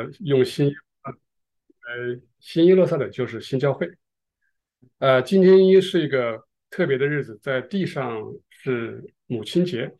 [0.00, 0.68] 呃，用新
[1.04, 3.90] 呃新耶路撒冷就是新教会。
[4.98, 9.94] 呃，今天也是一个特别的日子，在地上是母亲节。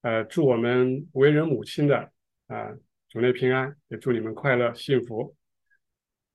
[0.00, 2.10] 呃，祝我们为人母亲的
[2.46, 2.74] 啊，
[3.08, 5.34] 主内平安，也祝你们快乐幸福。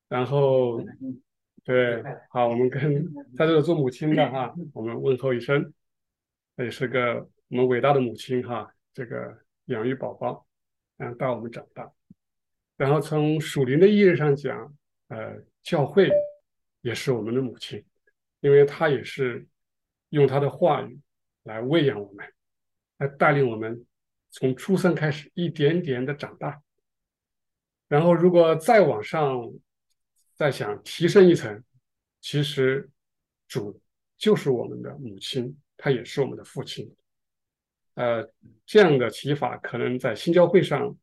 [0.08, 0.84] 然后，
[1.64, 3.06] 对，好，我们跟
[3.38, 5.74] 在这个做母亲的哈，我们问候一声，
[6.58, 10.48] 也是个我们伟大的母亲哈，这个养育宝宝，
[10.98, 11.92] 嗯，带我们长大。
[12.80, 14.74] 然后从属灵的意义上讲，
[15.10, 16.10] 呃，教会
[16.80, 17.84] 也是我们的母亲，
[18.40, 19.46] 因为她也是
[20.10, 20.98] 用她的话语
[21.44, 22.26] 来喂养我们。
[23.00, 23.86] 来带领我们
[24.30, 26.62] 从出生开始一点点的长大，
[27.88, 29.50] 然后如果再往上
[30.36, 31.64] 再想提升一层，
[32.20, 32.90] 其实
[33.48, 33.82] 主
[34.18, 36.94] 就是我们的母亲，他也是我们的父亲。
[37.94, 38.30] 呃，
[38.66, 40.94] 这样的提法可能在新教会上，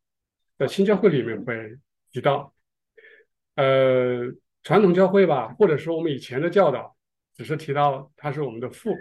[0.59, 1.79] 在新教会里面会
[2.11, 2.53] 提到。
[3.55, 4.31] 呃，
[4.63, 6.95] 传统教会吧，或者说我们以前的教导，
[7.35, 8.95] 只是提到他是我们的父，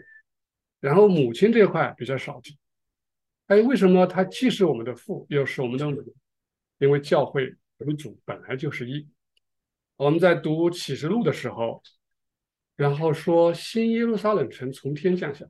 [0.80, 2.58] 然后母亲这块比较少提。
[3.48, 6.16] 哎，为什么他既是我们的父，又是我们的母？
[6.78, 9.06] 因为教会为主本来就是一。
[9.98, 11.84] 我们在读启示录的时候，
[12.78, 15.46] 然后说新耶路撒冷城从天降下，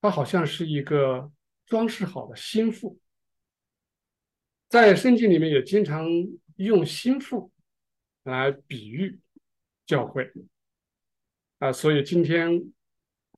[0.00, 1.28] 它好像是一个
[1.66, 3.00] 装饰好的心腹。
[4.72, 6.08] 在圣经里面也经常
[6.56, 7.52] 用心腹
[8.22, 9.20] 来比喻
[9.84, 10.32] 教会
[11.58, 12.72] 啊，所以今天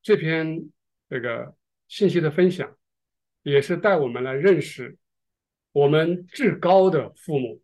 [0.01, 0.71] 这篇
[1.11, 1.57] 这个
[1.89, 2.79] 信息的分享。
[3.43, 4.97] 也是带我们来认识
[5.73, 7.61] 我们至高的父母，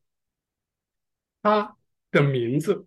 [1.40, 1.78] 他
[2.10, 2.86] 的名字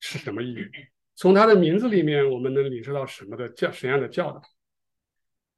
[0.00, 0.66] 是什么意义？
[1.14, 4.42] 从他的名字里面，我们能领受到什么的教什么样的教导？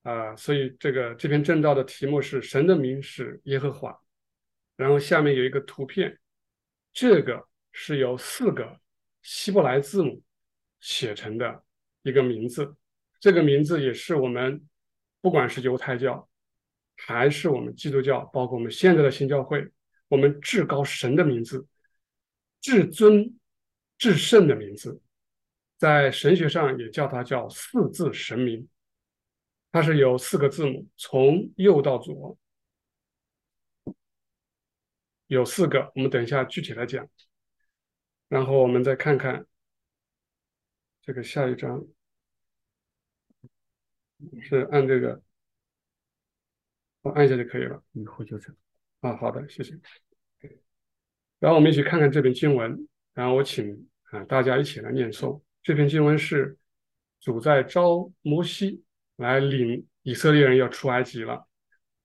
[0.07, 3.99] 啊，所以这个这篇正道的题目是“神的名是耶和华”，
[4.77, 6.17] 然后下面有一个图片，
[6.93, 8.79] 这个是由四个
[9.23, 10.23] 希伯来字母
[10.79, 11.65] 写成的
[12.03, 12.77] 一个名字，
[13.19, 14.65] 这个名字也是我们。
[15.23, 16.29] 不管是犹太教，
[16.95, 19.67] 还是我们基督教，包括我们现在的新教会，
[20.07, 21.67] 我们至高神的名字、
[22.61, 23.37] 至尊、
[23.99, 25.01] 至圣的名字，
[25.79, 28.69] 在神学上也叫它叫四字神名。
[29.77, 32.39] 它是有四个字母，从右到左
[35.27, 35.93] 有四个。
[35.95, 37.07] 我们等一下具体来讲。
[38.27, 39.47] 然后我们再看看
[41.03, 41.87] 这个下一章。
[44.41, 45.21] 是按这个，
[47.03, 47.85] 我按一下就可以了。
[47.93, 48.57] 以后就成
[49.01, 49.79] 啊，好的，谢谢。
[51.39, 55.43] 然后我们一起看看这篇经文，然后我请啊大家一起来念诵。
[55.63, 56.57] 这篇经文是
[57.21, 58.83] 主在招摩西
[59.17, 61.47] 来领以色列人要出埃及了，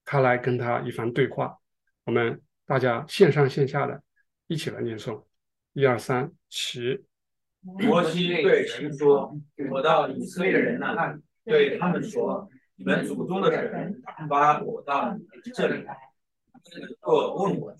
[0.04, 1.58] 他来跟他一番对话。
[2.04, 4.02] 我们大家线上线下的
[4.46, 5.24] 一起来念诵，
[5.72, 7.04] 一二三，起。
[7.60, 9.32] 摩西对神说
[9.70, 15.12] ：“我到以色列人那。”对他们说：“你们祖宗的神把我到
[15.52, 15.96] 这里来，
[17.02, 17.74] 我问我，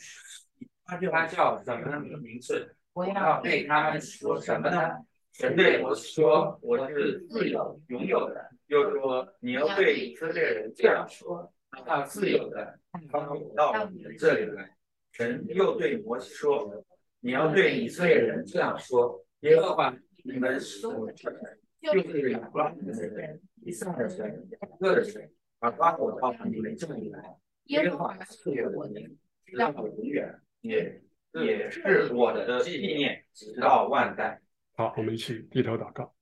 [0.85, 2.75] 他他叫什么名字？
[2.93, 4.97] 我要对他们说什么呢？”
[5.33, 12.79] 神对摩西说：“我是自由拥有的。”又说：“你要对以色列人这样说：他自由的，
[13.11, 14.77] 他们到你们这里来。”
[15.13, 16.85] 神又对摩西说
[17.21, 19.95] ：“你要对以色列人这样说：耶和华
[20.25, 21.35] 你们所的神，
[21.81, 24.49] 就是亚伯拉罕的神。”第三的神，
[24.81, 27.37] 个的神，把发我到你们这里来。
[27.67, 29.01] 耶和华赐给我的，
[29.47, 31.01] 直到永远，也
[31.33, 34.41] 也是我的纪念，直到万代。
[34.83, 36.13] 好，我们一起低头祷告。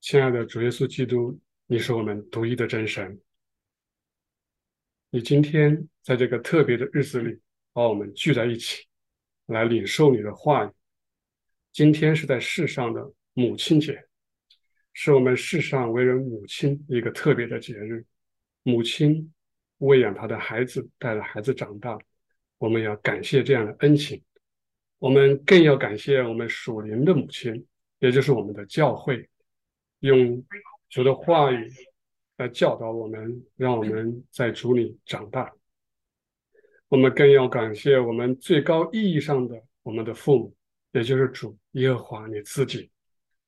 [0.00, 3.20] 亲爱的主耶稣基督，你是我们独一的真神。
[5.10, 7.38] 你今天在这个特别的日子里，
[7.74, 8.86] 把我们聚在一起，
[9.44, 10.70] 来领受你的话语。
[11.72, 14.02] 今天是在世上的母亲节。
[14.94, 18.02] 是我们世上为人母亲一个特别的节日，
[18.62, 19.30] 母亲
[19.76, 21.98] 喂养她的孩子，带着孩子长大，
[22.56, 24.24] 我们要感谢这样的恩情。
[24.98, 27.66] 我们更要感谢我们属灵的母亲，
[28.00, 29.28] 也就是我们的教会，
[30.00, 30.44] 用
[30.88, 31.70] 主的话语
[32.36, 35.52] 来教导我们，让我们在主里长大。
[36.88, 40.54] 我们更要感谢我们最高意义上的我们的父母，
[40.92, 42.90] 也就是主耶和华你自己。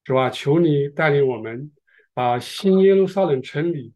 [0.06, 0.30] 是吧？
[0.30, 1.70] 求你带领我们，
[2.14, 3.92] 把新耶路撒冷城里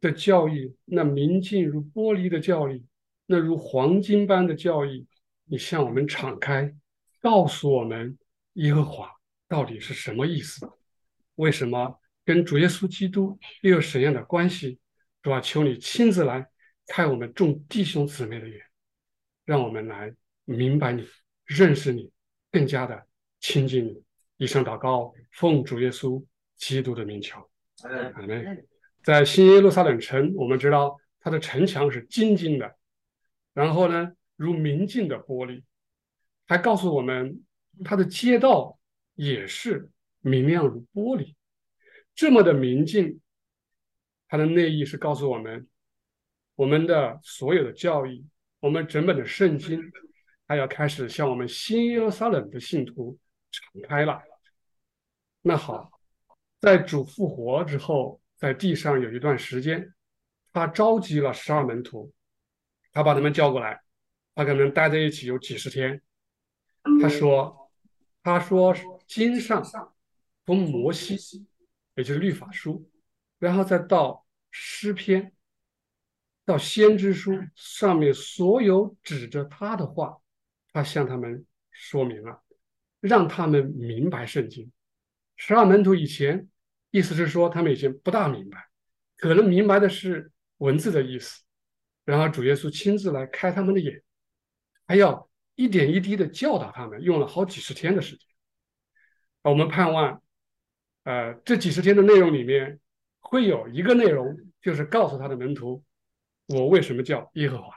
[0.00, 2.82] 的教义，那明镜如玻璃的教义，
[3.26, 5.06] 那如黄金般的教义，
[5.50, 6.74] 你向我们敞开，
[7.20, 8.18] 告诉我们
[8.54, 9.10] 耶和华
[9.48, 10.70] 到底是什么意思？
[11.36, 14.78] 为什么跟主耶稣基督又有什么样的关系？
[15.22, 15.40] 是吧？
[15.40, 16.48] 求你亲自来
[16.86, 18.60] 开我们众弟兄姊妹的眼，
[19.44, 20.14] 让我们来
[20.44, 21.06] 明白你、
[21.44, 22.10] 认识你，
[22.50, 23.06] 更加的
[23.40, 24.02] 亲近你。
[24.36, 26.24] 以上祷告，奉主耶稣
[26.56, 27.50] 基督的名求，
[28.14, 28.66] 阿门。
[29.02, 32.76] 在新耶路撒冷城，我们知道它的城墙是金金的，
[33.52, 35.64] 然后呢，如明镜的玻璃，
[36.46, 37.44] 还告诉我们
[37.84, 38.78] 它的街道
[39.16, 39.90] 也是
[40.20, 41.34] 明亮如玻璃，
[42.14, 43.20] 这么的明镜。
[44.28, 45.66] 它的内意是告诉我们，
[46.54, 48.24] 我们的所有的教义，
[48.60, 49.80] 我们整本的圣经，
[50.46, 53.18] 它要开始向我们新耶路撒冷的信徒
[53.50, 54.22] 敞开了。
[55.40, 55.90] 那好，
[56.60, 59.92] 在主复活之后，在地上有一段时间，
[60.52, 62.12] 他召集了十二门徒，
[62.92, 63.80] 他把他们叫过来，
[64.38, 66.00] 他可能待在一起有几十天。
[67.02, 67.72] 他说
[68.22, 68.72] ：“他说
[69.04, 69.64] 经上
[70.46, 71.44] 从摩西，
[71.96, 72.88] 也就是律法书。”
[73.40, 75.32] 然后再到诗篇，
[76.44, 80.18] 到先知书上面所有指着他的话，
[80.72, 82.40] 他向他们说明了，
[83.00, 84.70] 让他们明白圣经。
[85.34, 86.48] 十二门徒以前
[86.92, 88.68] 意思是说他们以前不大明白，
[89.16, 91.42] 可能明白的是文字的意思。
[92.04, 94.00] 然后主耶稣亲自来开他们的眼，
[94.88, 98.26] 还要一点一滴的教导他们，用了好几十天的时间。
[99.42, 100.20] 我们盼望，
[101.04, 102.80] 呃，这几十天的内容里面。
[103.20, 105.84] 会有一个内容，就是告诉他的门徒，
[106.46, 107.74] 我为什么叫耶和华。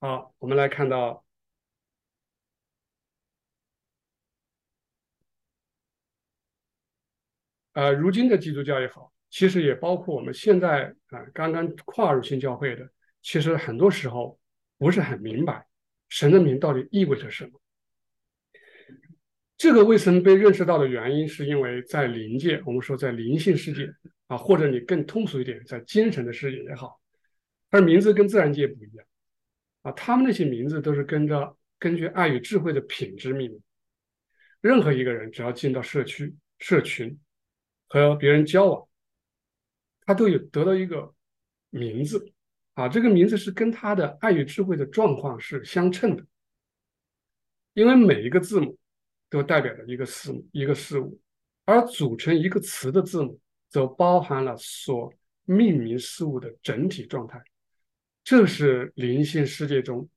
[0.00, 1.22] 好，我们来看到，
[7.72, 12.88] 呃，如今的基督教也好，其实也包括我们现在啊刚刚跨入新教会的，
[13.20, 14.38] 其实很多时候
[14.78, 15.66] 不是很明白
[16.08, 17.60] 神的名到底意味着什么。
[19.56, 23.88] 这个为什么被认识到的原因，是因为在灵界，我们说在灵性世界。
[24.26, 26.98] 啊，或者你更通俗一点，在精神的世界也好，
[27.70, 29.06] 它的名字跟自然界不一样
[29.82, 29.92] 啊。
[29.92, 33.62] 他们那些名字都是跟着根据爱与智慧的品质命名。
[34.62, 37.20] 任何一个人只要进到社区、社群
[37.86, 38.88] 和别人交往，
[40.06, 41.14] 他都有得到一个
[41.68, 42.32] 名字
[42.74, 42.88] 啊。
[42.88, 46.24] 这个名字是跟他的爱与智慧的状况是相称的，
[47.72, 48.78] 因为每一个字母
[49.30, 51.20] 都代表着一个事、一个事物，
[51.64, 53.40] 而组成一个词的字母。
[53.70, 55.12] 则包含了所
[55.42, 57.42] 命名事物的整体状态，
[58.22, 60.08] 这是灵性世界中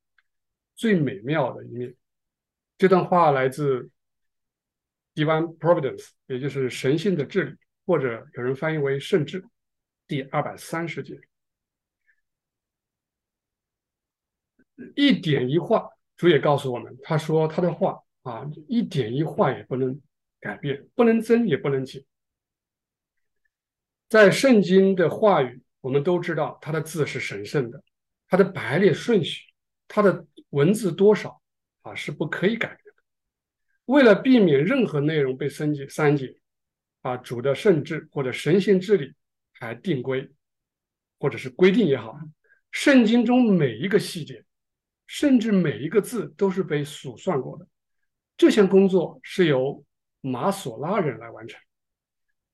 [0.75, 1.95] 最美妙的一面。
[2.77, 3.89] 这段话来自
[5.15, 7.55] Divine Providence，也就是神性的治理，
[7.87, 9.43] 或者有人翻译为圣治，
[10.05, 11.19] 第二百三十节。
[14.95, 19.99] 一点一画，主也告诉我们，他说他的话啊，一点一画也不能
[20.39, 22.03] 改变，不能增也不能减。
[24.09, 27.83] 在圣经的话语，我们都知道它的字是神圣的，
[28.27, 29.43] 它的排列顺序，
[29.87, 31.41] 它的文字多少
[31.81, 33.03] 啊是不可以改变的。
[33.85, 36.33] 为了避免任何内容被删减、删减，
[37.01, 39.13] 啊，主的圣治或者神仙治理
[39.53, 40.29] 还定规，
[41.19, 42.17] 或者是规定也好，
[42.71, 44.45] 圣经中每一个细节，
[45.07, 47.67] 甚至每一个字都是被数算过的。
[48.37, 49.83] 这项工作是由
[50.21, 51.59] 马索拉人来完成。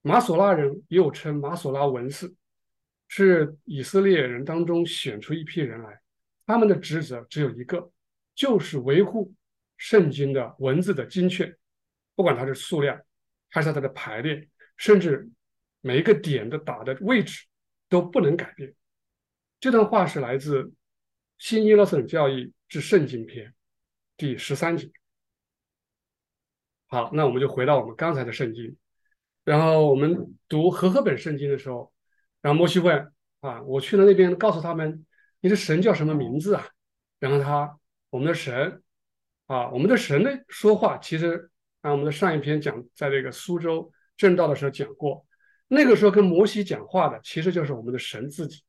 [0.00, 2.32] 马索拉人又称马索拉文士，
[3.08, 6.00] 是以色列人当中选出一批人来，
[6.46, 7.90] 他们的职责只有一个，
[8.34, 9.34] 就是维护
[9.76, 11.54] 圣经的文字的精确，
[12.14, 13.00] 不管它是数量，
[13.50, 15.28] 还是它的排列，甚至
[15.80, 17.46] 每一个点的打的位置
[17.88, 18.74] 都不能改变。
[19.58, 20.62] 这段话是来自
[21.38, 23.48] 《新耶路撒冷教义之圣经篇》
[24.16, 24.90] 第十三节。
[26.86, 28.76] 好，那我们就回到我们刚才的圣经。
[29.44, 31.92] 然后我们读和合本圣经的时候，
[32.40, 35.04] 然后摩西问啊，我去了那边，告诉他们
[35.40, 36.66] 你的神叫什么名字啊？
[37.18, 38.82] 然后他我们的神
[39.46, 41.50] 啊，我们的神的说话，其实
[41.82, 45.26] 啊，我们的上一篇讲在这个苏州正道的时候讲过，
[45.68, 48.62] 那个时候跟摩西讲话的其实就是我们的神自己，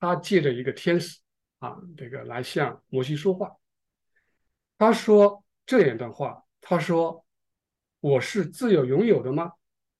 [0.00, 1.18] 他借着一个天使
[1.64, 3.56] 啊，这个来向摩西说话。
[4.76, 7.24] 他说这样一段话，他说
[8.00, 9.52] 我是自由拥有的吗？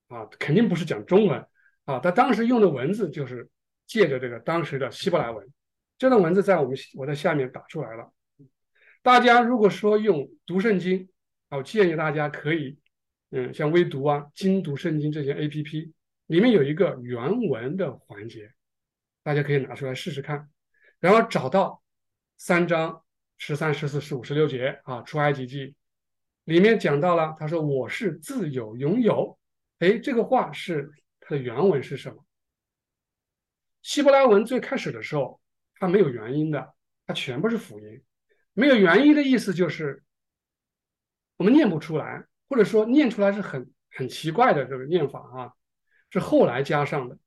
[0.08, 1.46] 啊，肯定不是讲中文
[1.86, 1.98] 啊！
[2.00, 3.48] 他当时用的文字就是
[3.86, 5.50] 借着这个当时的希伯来文。
[5.96, 8.12] 这段文字在我们我在下面打出来了。
[9.00, 11.08] 大家如果说用读圣经，
[11.48, 12.78] 我建议大家可以，
[13.30, 15.94] 嗯，像微读啊、精读圣经这些 A P P
[16.26, 18.52] 里面有一个原文的环节，
[19.22, 20.50] 大家可以拿出来试试看，
[21.00, 21.82] 然后找到
[22.36, 23.02] 三章
[23.36, 25.74] 十三、十四、十五、十六节啊，出埃及记
[26.44, 29.38] 里面讲到了，他说我是自有拥有。
[29.78, 32.24] 哎，这个话是它的原文是什么？
[33.82, 35.40] 希伯来文最开始的时候，
[35.76, 36.74] 它没有元音的，
[37.06, 38.02] 它全部是辅音。
[38.52, 40.02] 没有元音的意思就是
[41.36, 45.52] 我们念不出来，或者说念出来是很很奇怪的这个念法啊，
[46.10, 47.18] 是后来加上的。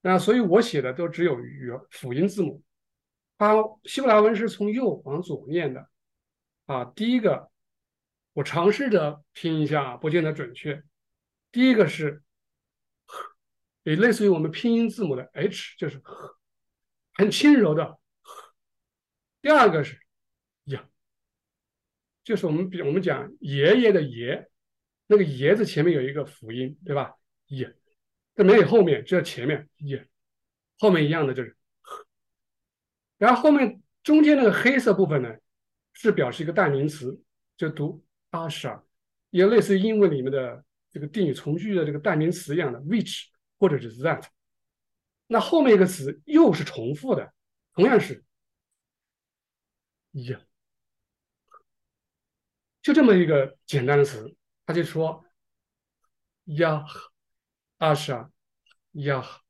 [0.00, 2.62] 那所以我写的都只有元辅音字母。
[3.38, 3.54] 它
[3.84, 5.88] 希伯来文是从右往左念的
[6.66, 6.84] 啊。
[6.84, 7.52] 第一个，
[8.32, 10.82] 我尝试着拼一下，不见得准确。
[11.52, 12.24] 第一个是，
[13.84, 16.02] 也类似于我们拼音字母的 H，就是
[17.14, 18.00] 很轻柔的。
[19.40, 20.00] 第二个是
[20.64, 20.88] 呀，
[22.24, 24.50] 就是我们比我们讲爷爷的爷，
[25.06, 27.14] 那个爷字前面有一个辅音，对吧？
[27.46, 27.72] 耶，
[28.34, 30.08] 这没有后面，只有前面耶，
[30.78, 31.56] 后面一样的就是。
[33.18, 35.28] 然后后面中间那个黑色部分呢，
[35.92, 37.20] 是表示一个代名词，
[37.56, 38.80] 就读 Asha，
[39.30, 43.24] 也类似于英文里面的这个定语从句的这个代名词一样的 which
[43.58, 44.24] 或者是 that。
[45.26, 47.34] 那后面一个词又是重复的，
[47.74, 48.24] 同样是
[50.12, 50.40] 呀，
[52.80, 54.34] 就这么一个简单的词，
[54.64, 55.24] 他就说
[56.44, 56.84] 呀
[57.78, 58.30] ，Asha
[58.92, 59.42] 呀。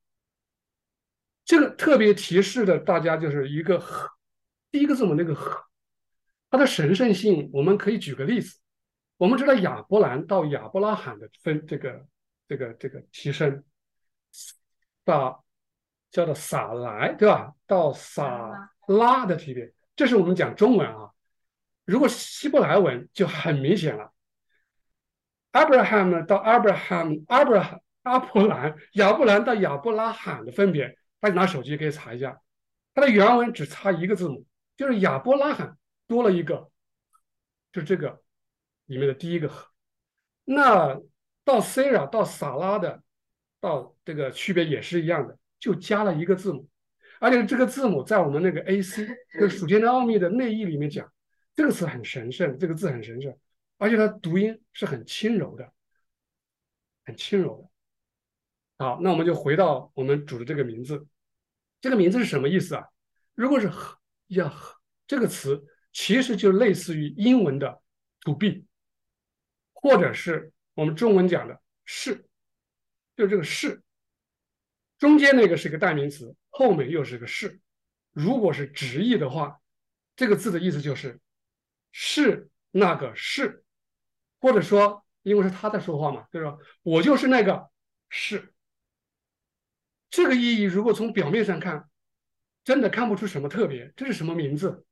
[1.48, 4.06] 这个特别提示的大家就是一个和，
[4.70, 5.58] 第一个字母那个和，
[6.50, 8.58] 它的神圣性，我们可以举个例子。
[9.16, 12.06] 我们知道亚伯兰到亚伯拉罕的分这个
[12.46, 13.64] 这个这个提升，
[15.06, 15.42] 到
[16.10, 17.54] 叫做撒来，对吧？
[17.66, 21.12] 到撒拉的提别，这是我们讲中文啊。
[21.86, 24.12] 如果希伯来文就很明显了
[25.52, 30.97] ，Abraham 到 Abraham，Abraham 阿伯兰，亚伯兰到亚伯拉罕的分别。
[31.20, 32.40] 大家拿手机可以查一下，
[32.94, 34.44] 它的原文只差一个字母，
[34.76, 36.70] 就是亚伯拉罕多了一个，
[37.72, 38.22] 就这个
[38.86, 39.50] 里面的第一个。
[40.44, 41.00] 那
[41.44, 43.02] 到 Sarah 到撒拉的，
[43.60, 46.68] 到这个区别也是一样的，就加了一个字母，
[47.20, 49.06] 而且这个字母在我们那个 AC
[49.38, 51.12] 就 属天的奥秘的内义里面讲，
[51.54, 53.36] 这个词很神圣，这个字很神圣，
[53.76, 55.72] 而且它读音是很轻柔的，
[57.04, 57.70] 很轻柔的。
[58.78, 61.04] 好，那我们就回到我们主的这个名字，
[61.80, 62.86] 这个名字是什么意思啊？
[63.34, 63.68] 如果是
[64.28, 64.54] 呀
[65.08, 67.82] 这个词，其实就类似于英文的
[68.20, 68.64] to be，
[69.72, 72.24] 或者是我们中文讲的是，
[73.16, 73.82] 就这个是，
[74.96, 77.58] 中间那个是个代名词，后面又是个是。
[78.12, 79.60] 如果是直译的话，
[80.14, 81.18] 这个字的意思就是
[81.90, 83.64] 是那个是，
[84.40, 87.68] 或者说因为是他在说话嘛，就是说我就是那个
[88.08, 88.54] 是。
[90.10, 91.88] 这个意义如果从表面上看，
[92.64, 94.84] 真的看不出什么特别，这是什么名字？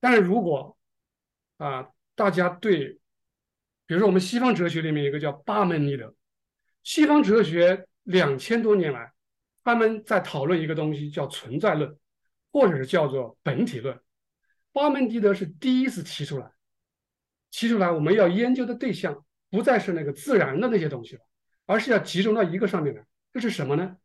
[0.00, 0.76] 但是如果
[1.58, 2.98] 啊，大家对，
[3.86, 6.14] 比如说我们西方哲学里面有一个叫巴门尼德，
[6.82, 9.12] 西方哲学两千多年来，
[9.62, 11.98] 他们在讨论一个东西叫存在论，
[12.52, 14.00] 或者是叫做本体论。
[14.72, 16.50] 巴门尼德是第一次提出来，
[17.50, 21.22] 提出来我们要研究的对象不再是那个自然的那些东西了，
[21.66, 23.96] 而是要集中到一个上面来，这是什么呢？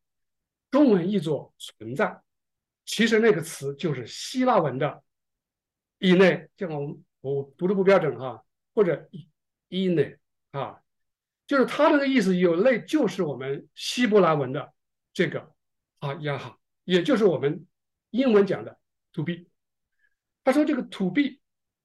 [0.75, 2.21] 中文译作存在，
[2.83, 5.01] 其实那个词就是希腊文的
[5.99, 9.09] 以内，这个我我读的不标准哈，或者
[9.69, 10.17] 以内
[10.51, 10.81] 啊，
[11.47, 14.73] 就是它那个意思有类，就是我们希伯来文的
[15.13, 15.49] 这个
[15.99, 17.65] 啊呀哈，也就是我们
[18.09, 18.77] 英文讲的
[19.13, 19.45] to be。
[20.43, 21.39] 他说这个 to be，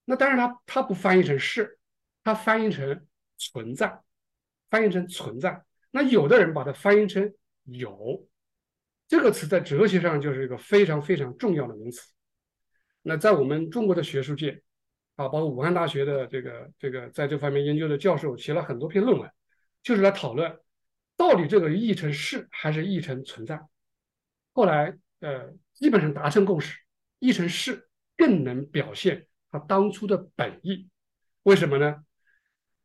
[0.05, 1.79] 那当然他他不翻译成是，
[2.25, 3.07] 他翻译成
[3.39, 4.03] 存在，
[4.69, 5.65] 翻译成存在。
[5.93, 7.33] 那有的人把它翻译成
[7.63, 8.27] 有。
[9.11, 12.13] 这个词在哲学上就是一个非常非常重要的名词。
[13.03, 14.63] 那在我们中国的学术界，
[15.17, 19.29] 啊，包括武汉大学的这个这个在这方面研究的教授写了很多篇论文，
[19.83, 20.57] 就是来讨论
[21.17, 23.61] 到底这个译成是还是译成存在。
[24.53, 26.79] 后来呃，基本上达成共识，
[27.19, 30.89] 译成是更能表现他当初的本意。
[31.43, 31.97] 为什么呢？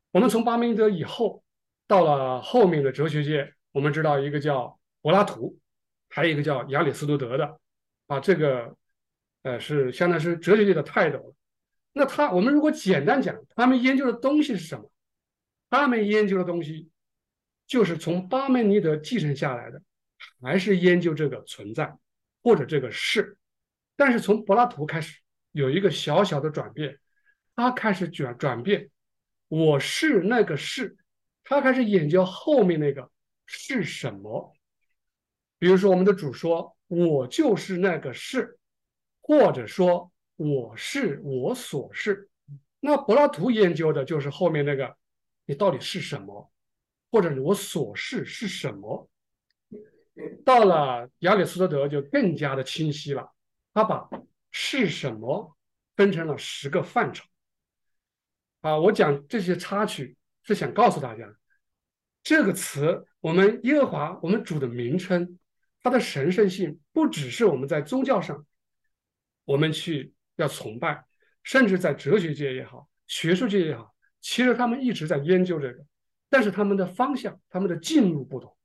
[0.09, 1.43] 我们从巴门尼德以后
[1.85, 5.59] 到了后面的哲学界，我们知道一个叫柏拉图。
[6.15, 7.59] 还有一个叫亚里士多德的，
[8.07, 8.73] 啊，这个，
[9.41, 11.35] 呃，是相当是哲学界的泰斗了。
[11.91, 14.89] 那他，我们如果简单讲，他们研究的东西是什么？
[15.69, 16.89] 他们研究的东西
[17.67, 19.81] 就是从巴门尼德继承下来的，
[20.41, 21.93] 还是研究这个存在
[22.41, 23.35] 或者这个是。
[23.97, 25.19] 但是从柏拉图开始
[25.51, 26.97] 有一个小小的转变，
[27.57, 28.89] 他开始转转变，
[29.49, 30.95] 我是那个是，
[31.43, 33.11] 他开始研究后面那个
[33.45, 34.54] 是什么。
[35.57, 38.57] 比如说，我们的主说：“我就是那个是”，
[39.21, 42.29] 或者说“我是我所是”。
[42.81, 44.95] 那柏拉图研究的就是后面那个
[45.45, 46.51] “你到底是什么”，
[47.11, 49.09] 或者“我所是是什么”。
[50.45, 53.33] 到了亚里士多德就更加的清晰了，
[53.73, 54.09] 他把
[54.51, 55.55] “是什么”
[55.95, 57.25] 分成了十个范畴。
[58.61, 61.33] 啊，我讲这些插曲是想告诉大家，
[62.23, 65.37] 这个词我们耶和华我们主的名称，
[65.85, 68.43] 它的神圣性不只是我们在宗教上
[69.43, 71.05] 我们去要崇拜，
[71.43, 75.85] 甚至在哲学界也好，学术界也好，其实他们一直在研究这个，
[76.27, 78.57] 但是他们的方向、他们的进入不同。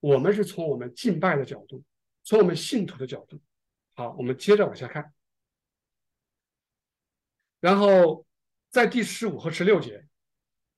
[0.00, 1.82] 我们是从我们敬拜的角度，
[2.22, 3.40] 从我们信徒的角度。
[3.94, 5.10] 好，我们接着往下看，
[7.60, 8.26] 然后。
[8.70, 10.06] 在第十五和十六节，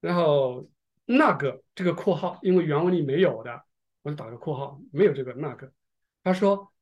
[0.00, 0.70] 然后
[1.06, 3.64] 那个这个括号，因为原文里没有的，
[4.02, 5.72] 我就打个括号，没有这个那个。
[6.22, 6.72] 他说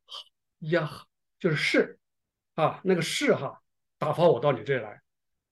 [0.58, 1.06] 呀，
[1.38, 1.98] 就是是
[2.54, 3.62] 啊，那个是哈，
[3.98, 5.00] 打发我到你这里来，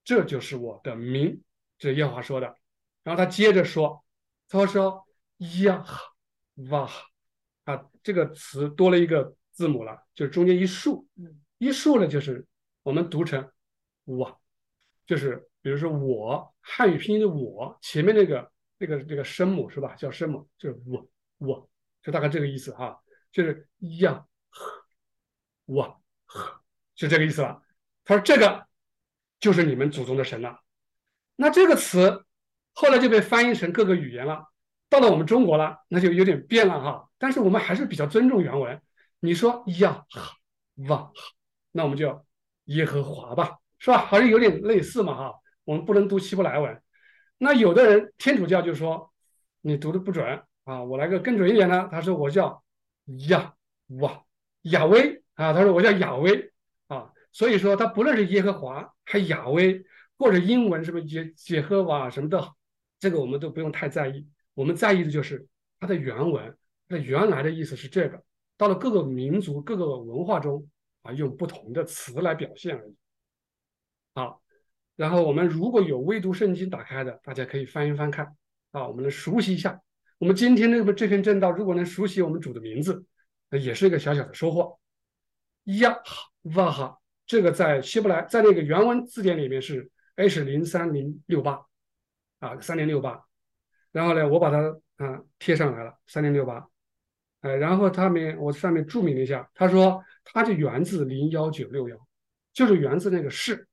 [0.03, 1.41] 这就是我的名，
[1.77, 2.55] 这是耶和华说的。
[3.03, 4.03] 然后他接着说，
[4.49, 5.07] 他说
[5.63, 5.85] 呀
[6.69, 6.89] 哇
[7.63, 11.07] 啊，这个词多了一个字母了，就是中间一竖，
[11.57, 12.45] 一竖呢就是
[12.83, 13.49] 我们读成
[14.05, 14.37] 哇。
[15.05, 19.95] 就是比如说我汉语拼音的我前面那个那个那个声母是吧？
[19.95, 21.69] 叫声母，就是我我，
[22.01, 23.01] 就大概这个意思哈，
[23.37, 24.85] 就是呀呵
[25.65, 26.61] 我呵，
[26.95, 27.61] 就这个意思了。
[28.03, 28.65] 他说这个
[29.39, 30.59] 就是你们祖宗的神了。
[31.35, 32.25] 那这个词
[32.73, 34.47] 后来就被翻译成各个语言了，
[34.89, 37.07] 到了我们中国了，那就有点变了哈。
[37.19, 38.81] 但是我们还是比较尊重原文。
[39.19, 40.31] 你说呀哈
[40.89, 41.11] 哇，
[41.71, 42.25] 那我们就
[42.63, 43.59] 耶和华吧。
[43.77, 43.99] 是吧？
[43.99, 45.35] 好像有点类似嘛，哈。
[45.63, 46.81] 我们不能读希伯来文。
[47.37, 49.13] 那有的人天主教就说
[49.61, 50.81] 你读的不准啊。
[50.81, 52.63] 我来个更准一点的，他说我叫
[53.29, 53.55] 亚
[53.99, 54.25] 哇
[54.63, 56.51] 亚威啊，他说我叫亚威
[56.87, 57.11] 啊。
[57.31, 59.83] 所以说他不论是耶和华还亚威，
[60.17, 62.53] 或者英文是不是耶耶和华什么的，
[62.99, 64.27] 这个我们都不用太在意。
[64.53, 65.47] 我们在意的就是
[65.79, 66.57] 它的原文，
[66.89, 68.23] 它原来的意思是这个。
[68.57, 70.67] 到了各个民族、各个文化中
[71.03, 72.95] 啊，用不同的词来表现而已。
[74.15, 74.41] 好，
[74.95, 78.35] 然后我们如果有微读圣经打开的，大家可以翻一翻看
[78.71, 79.79] 啊，我们来熟悉一下。
[80.19, 83.05] 我们今天这个这篇正道，如果能熟悉我们主的名字，
[83.49, 84.79] 那也是一个小小的收获。
[85.65, 91.61] 呀哈哇哈，这个在希伯来在那个原文字典里面是 H 零三零六八
[92.39, 93.23] 啊，三零六八。
[93.91, 94.57] 然后呢，我把它
[94.97, 96.67] 啊贴上来了，三零六八。
[97.41, 102.07] 呃，然后他们我上面注明了一下，他说它就源自零幺九六幺，
[102.53, 103.67] 就是源自那个是。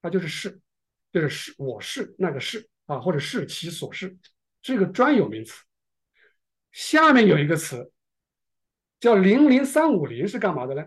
[0.00, 0.60] 它就是是，
[1.12, 4.16] 就是是，我是那个是啊，或者是其所是，
[4.62, 5.54] 是个专有名词。
[6.72, 7.92] 下面有一个词
[8.98, 10.84] 叫零零三五零是干嘛的呢？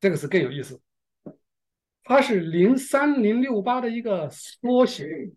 [0.00, 0.80] 这个词更有意思，
[2.04, 5.30] 它是零三零六八的一个缩写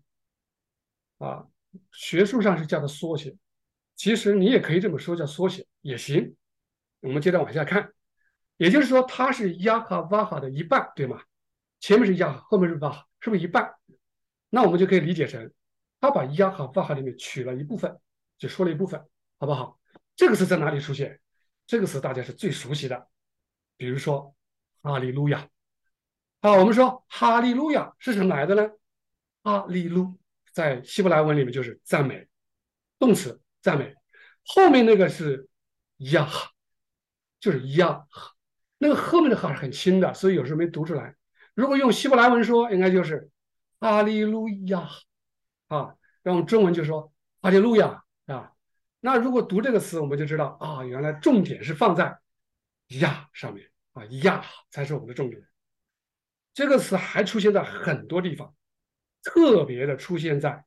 [1.18, 1.48] 啊，
[1.92, 3.36] 学术上是叫做缩写，
[3.96, 6.36] 其实你也可以这么说，叫缩写也行。
[7.00, 7.92] 我们接着往下看，
[8.58, 11.20] 也就是说，它是亚哈瓦哈的一半，对吗？
[11.80, 13.74] 前面是亚，后面是瓦，是不是一半？
[14.50, 15.52] 那我们就可以理解成，
[16.00, 17.98] 他把亚和瓦哈里面取了一部分，
[18.38, 19.04] 就说了一部分，
[19.42, 19.80] 好不好？
[20.16, 21.20] 这个词在哪里出现？
[21.66, 23.08] 这个词大家是最熟悉的，
[23.76, 24.36] 比如说
[24.84, 25.50] 哈利路亚。
[26.44, 28.70] 好，我们说哈利路亚是什么来的呢？
[29.42, 30.20] 哈利路
[30.54, 32.28] 在希伯来文里面就是赞美，
[33.00, 33.96] 动词赞美，
[34.46, 35.50] 后面那个是
[35.98, 36.30] 呀，
[37.40, 38.06] 就是呀，
[38.78, 41.16] 那个后面的哈是很轻的，所以有时候没读出来。
[41.56, 43.32] 如果用希伯来文说，应该就是
[43.82, 44.88] “哈利路亚”
[45.68, 48.54] 啊，用中文就说“哈利路亚”啊。
[49.04, 52.20] 那如果读这个词，我们就知道啊，原来重点是放在
[53.00, 55.44] “呀”上面啊，“呀”才是我们的重点。
[56.54, 58.56] 这个词还出现在很多地方，
[59.24, 60.64] 特别的出现在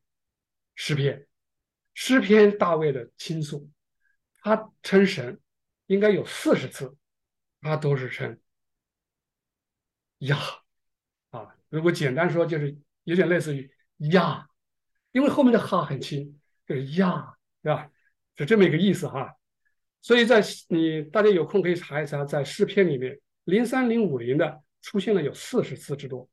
[0.74, 1.26] 诗篇。
[1.94, 3.70] 诗篇大卫的倾诉，
[4.40, 5.40] 他称神
[5.86, 6.96] 应该有四十次，
[7.60, 8.40] 他都是称
[10.18, 10.36] “呀”
[11.30, 11.54] 啊”。
[11.70, 13.72] 如果简单说，就是有点类似于
[14.10, 14.48] 呀，
[15.12, 17.88] 因为后面的哈很轻，就是呀，对吧？
[18.36, 19.34] 是这么一个意思哈。
[20.02, 26.28] 所以在你大家有空可以查一查，在诗篇里面零三零五零的出现了有四十次之多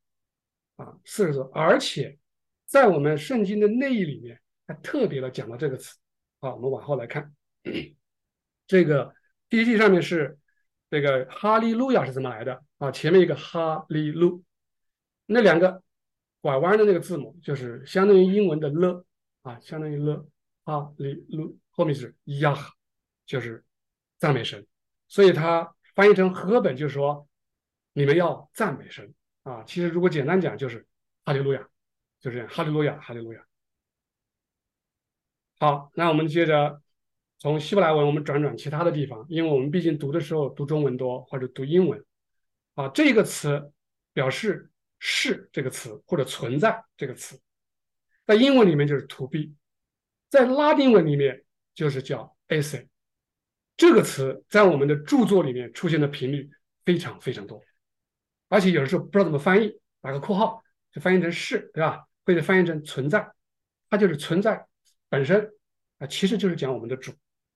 [0.75, 2.17] 啊，四十次，而且
[2.65, 5.97] 在我们圣经的内译里面还特别的讲了这个词。
[6.39, 7.33] 好，我们往后来看，
[8.67, 9.13] 这个
[9.47, 10.37] PPT 上面是
[10.89, 12.91] 这个哈利路亚是怎么来的啊？
[12.91, 14.43] 前面一个哈利路。
[15.27, 15.81] 那两个
[16.41, 19.05] 拐弯的那个字母，就是相当于英文的了
[19.43, 20.27] 啊，相当于了
[20.65, 22.55] 啊，里路后面是呀，
[23.25, 23.65] 就是
[24.19, 24.65] 赞美神，
[25.07, 27.27] 所以它翻译成和本就是说
[27.93, 29.63] 你们要赞美神啊。
[29.63, 30.85] 其实如果简单讲就是
[31.25, 31.67] 哈利路亚，
[32.19, 33.43] 就是这样，哈利路亚，哈利路亚。
[35.59, 36.81] 好，那我们接着
[37.39, 42.05] 从希伯来文我们转转其他的地方，因为我们毕竟读的时候读中文多或者读英文
[42.75, 43.73] 啊，这个词
[44.13, 44.67] 表示。
[45.03, 47.41] 是这个词或者存在这个词，
[48.23, 49.55] 在英文里面就是 to be，
[50.29, 52.88] 在拉丁文里面就是叫 esse。
[53.77, 56.49] 这个词在我们的著作里面出现的频率
[56.86, 57.62] 非常非常多，
[58.47, 62.05] 而且有的时候不知道怎么翻译，打个括号就翻译成是，对吧？
[62.23, 63.31] 或者翻译成存在，
[63.89, 64.67] 它就是存在
[65.10, 65.51] 本身
[65.97, 67.12] 啊，其实就是讲我们的主，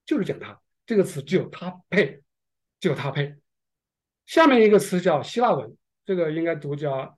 [0.05, 0.59] 就是讲它。
[0.85, 2.21] 这个词只有它配，
[2.79, 3.35] 只有它配。
[4.25, 7.17] 下面一个词叫希腊文，这个应该读叫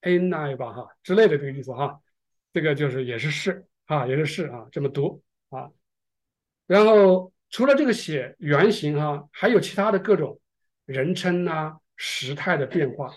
[0.00, 2.00] “anai” 吧，哈之类的这个意思哈。
[2.52, 5.70] 这个就是也是是啊，也是是啊，这么读啊。
[6.66, 10.40] 然后除了这个写原型哈，还有其他的各种
[10.84, 13.12] 人称啊、时态的变化。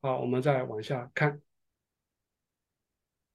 [0.00, 1.40] 好，我们再往下看。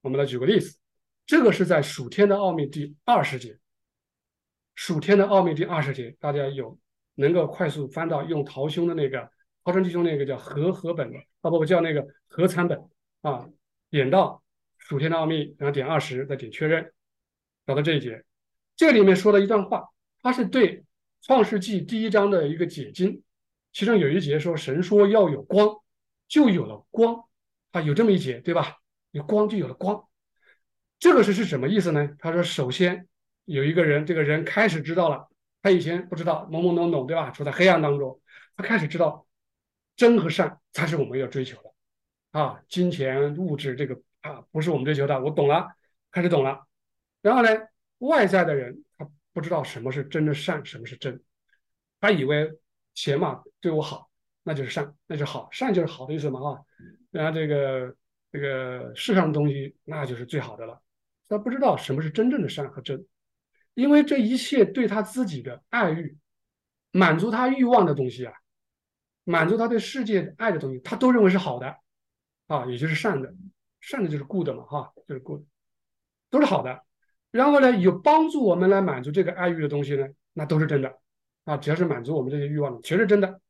[0.02, 0.78] 我们来举个例子，
[1.26, 3.54] 这个是在《属天的奥秘》第二十节，
[4.76, 6.78] 《属天的奥秘》第二十节，大家有。
[7.18, 9.32] 能够快速翻到用陶兄的那个
[9.64, 12.78] 陶生弟兄那个叫和合本啊不不叫那个合参本
[13.22, 13.48] 啊，
[13.90, 14.44] 点到
[14.78, 16.92] 属天的奥秘，然后点二十，再点确认，
[17.66, 18.22] 找到这一节，
[18.76, 19.90] 这里面说了一段话，
[20.22, 20.84] 它是对
[21.22, 23.22] 创世纪第一章的一个解经，
[23.72, 25.78] 其中有一节说神说要有光，
[26.28, 27.24] 就有了光
[27.72, 28.78] 啊，有这么一节对吧？
[29.12, 30.06] 有光就有了光，
[31.00, 32.10] 这个是是什么意思呢？
[32.20, 33.08] 他说首先
[33.46, 35.28] 有一个人，这个人开始知道了。
[35.62, 37.32] 他以前不知道，懵懵懂懂，对吧？
[37.32, 38.20] 处在黑暗当中，
[38.56, 39.26] 他开始知道
[39.96, 42.62] 真和善才是我们要追求的啊！
[42.68, 45.20] 金钱物质这个啊，不是我们追求的。
[45.22, 45.70] 我懂了，
[46.12, 46.68] 开始懂了。
[47.22, 47.50] 然后呢，
[48.00, 51.22] 外在的人他不知道什么是真的善，什么是真，
[52.00, 52.52] 他以为
[52.94, 54.10] 钱嘛对我好，
[54.44, 56.62] 那就是善，那就好，善就是好的意思嘛啊。
[57.12, 57.96] 然后这个
[58.32, 60.82] 这个世上的东西那就是最好的了，
[61.28, 63.06] 他不知道什么是真正的善和真。
[63.74, 66.18] 因为这一切对他自己的爱欲，
[66.92, 68.34] 满足他欲望的东西啊，
[69.26, 71.78] 满足他对世界爱的东西，他都认为是好的，
[72.48, 73.34] 啊，也就是善的，
[73.82, 75.42] 善的就是 good 嘛，哈，就是 good，
[76.30, 76.84] 都是好的。
[77.36, 80.98] 然后呢，有帮助我们来满足这个爱欲的东西呢，那都是真的，
[81.44, 83.42] 啊，只要是满足我们这些欲望的，全是真的。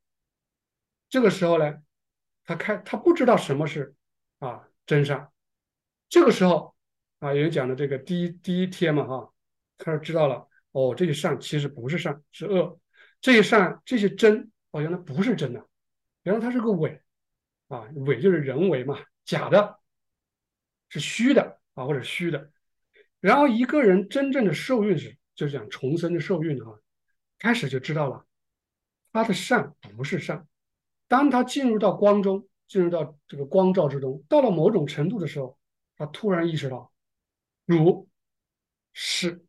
[1.08, 1.72] 这个时候呢，
[2.44, 3.94] 他开他不知道什么是
[4.40, 5.30] 啊真善。
[6.08, 6.74] 这个时候
[7.20, 9.32] 啊，有人讲的这个第一第一天嘛，哈。
[9.78, 12.80] 他知道了，哦，这些善其实不是善，是恶。
[13.20, 15.64] 这些善，这些真，哦，原来不是真的，
[16.24, 17.00] 原来它是个伪，
[17.68, 19.78] 啊，伪就是人为嘛，假的，
[20.88, 22.50] 是虚的啊，或者虚的。
[23.26, 26.78] 然后一个人真正的受孕时，就是讲重生的受孕啊，
[27.40, 28.24] 开始就知道了，
[29.12, 30.46] 他的善不是善。
[31.08, 35.58] 当他进入到光中，进入到这个光照之中，到了某种程度的时候，
[35.96, 36.92] 他突然意识到，
[37.64, 38.08] 如
[38.92, 39.42] 是。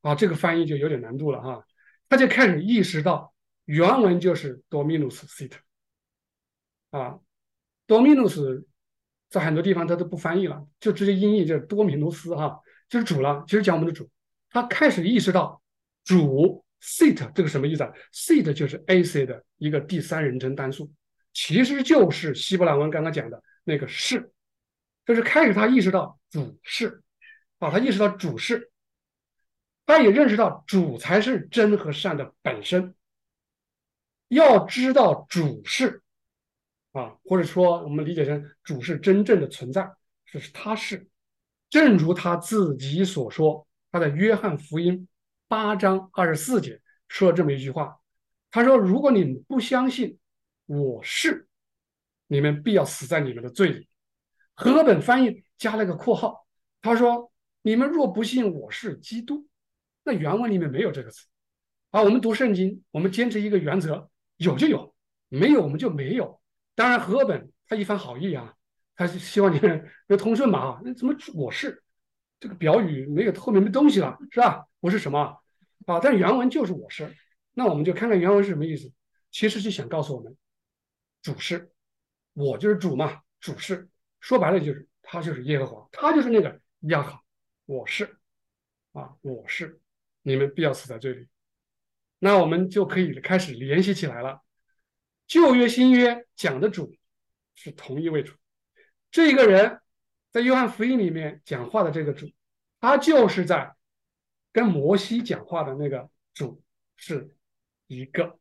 [0.00, 1.66] 啊，这个翻译就有点难度了哈，
[2.08, 3.34] 他就开始意识到
[3.66, 5.52] 原文就是 Dominus sit，
[6.90, 7.20] 啊
[7.86, 8.64] ，Dominus
[9.28, 12.58] 在很多地方他都不翻译了，就直接音译就是多米努斯哈，
[12.92, 14.06] 就是主了，其实讲我们的主。
[14.50, 15.62] 他开始意识到
[16.04, 20.92] 主 sit 这个什么意思啊？sit 就是 AC 的一个第三人称单数，
[21.32, 24.30] 其实就是希伯来文刚刚讲的那个是，
[25.06, 27.02] 就是开始他意识到主是，
[27.60, 28.70] 啊，他意识到主是。
[29.86, 32.94] 他也认识到主才是真和善的本身。
[34.28, 36.02] 要知道主是
[36.92, 39.90] 啊，或者说我们理解成主是真正的存在，
[40.26, 41.08] 这是他是。
[41.72, 45.08] 正如他自己所说，他在约翰福音
[45.48, 47.98] 八章二十四节说了这么一句话
[48.52, 50.18] ：“他说，如果你们不相信
[50.66, 51.48] 我是，
[52.26, 53.88] 你们必要死在你们的罪里。”
[54.52, 56.46] 和本翻译加了个括号，
[56.82, 57.32] 他说
[57.62, 59.48] ：“你们若不信我是基督。”
[60.04, 61.26] 那原文里面没有这个词，
[61.88, 64.94] 啊，我们读圣经，我们坚持一个原则，有就有，
[65.30, 66.38] 没有我们就没有。
[66.74, 68.54] 当然，和本他一番好意啊，
[68.96, 70.80] 他是希望你们能通顺嘛啊。
[70.84, 71.82] 那怎么我是
[72.38, 74.66] 这个表语没有后面没东西了是吧？
[74.80, 75.40] 我是什么
[75.86, 76.00] 啊？
[76.00, 77.14] 但原文就是我是，
[77.52, 78.92] 那我们就看看原文是什么意思。
[79.30, 80.36] 其实是想告诉我们，
[81.22, 81.70] 主是，
[82.34, 83.88] 我就是主嘛，主是
[84.20, 87.22] 说白了就是他就是耶和华，他就是那个亚哈，
[87.64, 88.18] 我是
[88.92, 89.80] 啊，我是。
[90.24, 91.26] 你们必要死在这里，
[92.20, 94.40] 那我们就可以开始联系起来了。
[95.26, 96.94] 旧约、新约讲的主
[97.56, 98.32] 是同一位主，
[99.12, 99.80] 这个人
[100.32, 102.28] 在约翰福音里面讲话的这个主，
[102.80, 103.76] 他就是在
[104.52, 106.60] 跟摩西讲话的那个主
[106.96, 107.32] 是
[107.86, 108.36] 一个，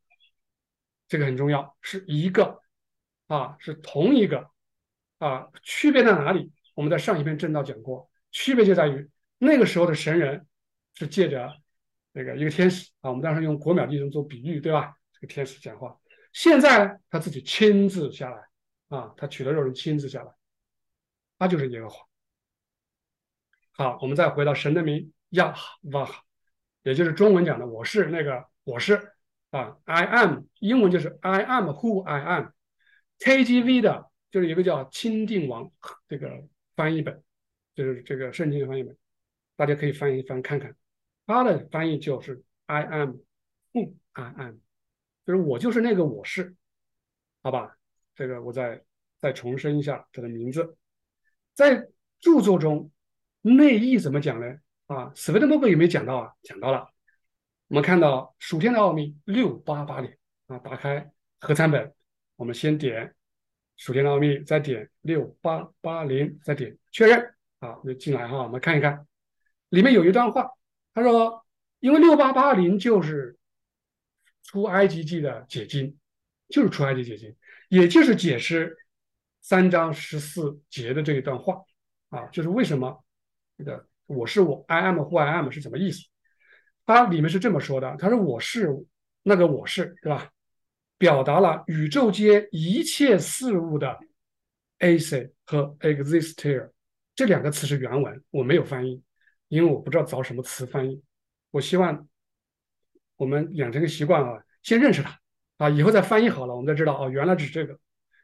[1.08, 2.60] 这个很重要，是一个
[3.28, 4.50] 啊，是同一个
[5.20, 5.50] 啊。
[5.62, 6.52] 区别在哪里？
[6.74, 9.08] 我们在上一篇正道讲过，区别就在于
[9.38, 10.48] 那个时候的神人
[10.96, 11.54] 是借着。
[12.14, 14.94] 那个一个天使啊，我们当时用国秒地钟做比喻，对吧？
[15.14, 15.98] 这个天使讲话，
[16.34, 18.44] 现在他自己亲自下来
[18.90, 20.30] 啊，他取了肉人亲自下来，
[21.42, 22.06] 他就是耶和华。
[23.72, 25.56] 好，我们再回到神的名亚
[25.92, 26.24] 瓦哈，
[26.84, 29.14] 也就是中文讲的我是那个我是
[29.50, 32.50] 啊，I am，英文就是 I am who I am。
[33.18, 35.72] KGV 的就是一个叫钦定王
[36.08, 36.44] 这个
[36.76, 37.24] 翻译本，
[37.74, 38.96] 就是这个圣经的翻译本，
[39.56, 40.76] 大家可以翻一翻看看，
[41.26, 43.16] 它的翻译就是 I am
[43.74, 44.58] who I am，
[45.26, 46.56] 就是我就是那个我是，
[47.42, 47.76] 好吧？
[48.14, 48.84] 这个我再
[49.20, 50.78] 再重申一下它的名字，
[51.54, 51.88] 在
[52.20, 52.92] 著作中。
[53.44, 54.56] 内意怎么讲呢？
[54.86, 56.32] 啊，斯威登伯格有没有讲到啊？
[56.44, 56.88] 讲到了。
[57.70, 61.92] 我们看到《属天的奥秘》六八八零啊，打开合参本，
[62.36, 63.08] 我们先点
[63.78, 68.44] 《属天的奥秘》，再点六八八零，再点确认啊，就进来哈。
[68.44, 69.08] 我们看一看，
[69.70, 70.52] 里面有一段话，
[70.94, 71.44] 他说
[71.82, 73.40] ：“因为六八八零就是
[74.44, 75.98] 出埃及记的解经，
[76.50, 77.36] 就是出埃及解经，
[77.70, 78.78] 也就是解释
[79.42, 81.62] 三章十四节的这一段话
[82.10, 83.04] 啊，就是为什么。”
[83.58, 86.02] 这个我是我，I am who I am 是什么意思？
[86.86, 88.70] 它里面是这么说的，他说我是
[89.24, 90.30] 那个我是，对吧？
[90.98, 94.00] 表达了宇宙间一切事物的
[94.80, 96.72] AC 和 existere
[97.16, 99.02] 这两个词是原文，我没有翻译，
[99.48, 101.02] 因为我不知道找什么词翻译。
[101.52, 102.08] 我希望
[103.16, 105.20] 我们养成个习惯啊，先认识它
[105.58, 107.80] 啊，以后再翻译好了，我们再知道哦，原来指这个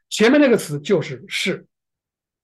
[0.08, 1.66] 前面那个词就是是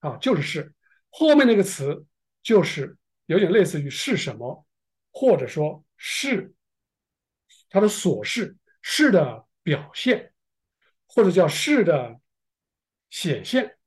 [0.00, 0.72] 啊，就是是，
[1.10, 2.06] 后面那个词。
[2.44, 4.66] 就是有点类似于是什么，
[5.10, 6.52] 或者说是
[7.70, 10.34] 它的所是，是的表现，
[11.06, 12.20] 或者叫是的
[13.08, 13.78] 显现，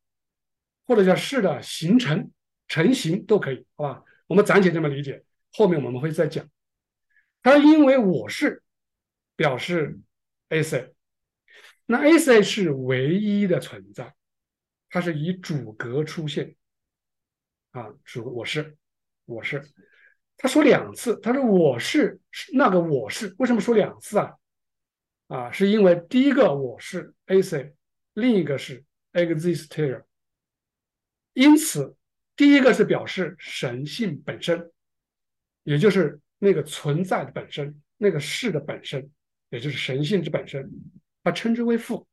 [0.88, 2.32] 或者叫是的形成、
[2.68, 4.04] 成型都可以，好吧？
[4.26, 6.50] 我们暂且这么理解，后面我们会再讲。
[7.44, 8.64] 它因为我是
[9.36, 10.00] 表示
[10.50, 10.96] A C，
[11.88, 14.14] 那 A C 是唯一的存在，
[14.90, 16.56] 它是以主格出现。
[17.72, 18.76] 啊，主我是，
[19.26, 19.64] 我是，
[20.36, 22.20] 他说两次，他说我是
[22.54, 24.34] 那个我是，为什么说两次啊？
[25.28, 27.76] 啊，是因为第一个我是 A C，
[28.14, 30.04] 另一个是 exister，
[31.34, 31.96] 因此
[32.36, 34.72] 第一个是表示神性本身，
[35.64, 39.12] 也就是那个存在的本身，那个是的本身，
[39.50, 40.68] 也就是神性之本身，
[41.28, 42.08] 他称之为父。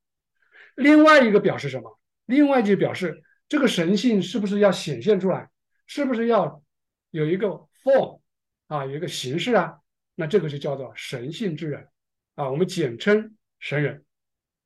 [0.74, 2.00] 另外一个表示什么？
[2.26, 5.48] 另外就表示这个神性是不是要显现出来？
[5.86, 6.62] 是不是要
[7.10, 7.48] 有一个
[7.82, 8.20] form
[8.66, 9.78] 啊，有一个形式啊？
[10.16, 11.86] 那这个就叫做神性之人
[12.34, 14.04] 啊，我们简称神人，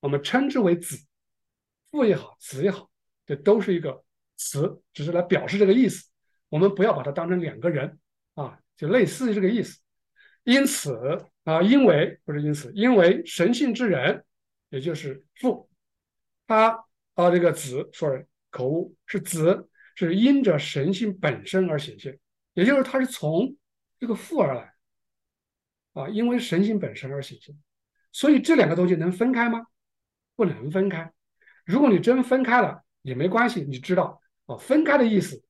[0.00, 0.96] 我们称之为子，
[1.90, 2.90] 父也好，子也好，
[3.26, 4.02] 这都是一个
[4.37, 6.08] 词，只是来表示这个意思。
[6.48, 7.98] 我们不要把它当成两个人
[8.34, 9.78] 啊，就类似于这个意思。
[10.44, 14.24] 因此啊，因为不是因此，因为神性之人，
[14.70, 15.68] 也就是父，
[16.46, 19.68] 他啊这个子，sorry 口误是子。
[20.00, 22.16] 是因着神性本身而显现，
[22.54, 23.57] 也就是它是从
[23.98, 24.72] 这个父而来
[25.92, 27.52] 啊，因为神性本身而显现，
[28.12, 29.66] 所以这两个东西能分开吗？
[30.37, 31.12] 不能分开。
[31.64, 35.42] 如果你真分开了也没关系，你知道啊，分开的意思，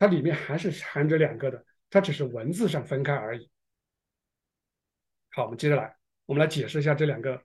[0.00, 3.48] 它里面还是含着两个的，它只是文字上分开而已。
[5.30, 7.40] 好，我们接着来，我们来解释一下这两个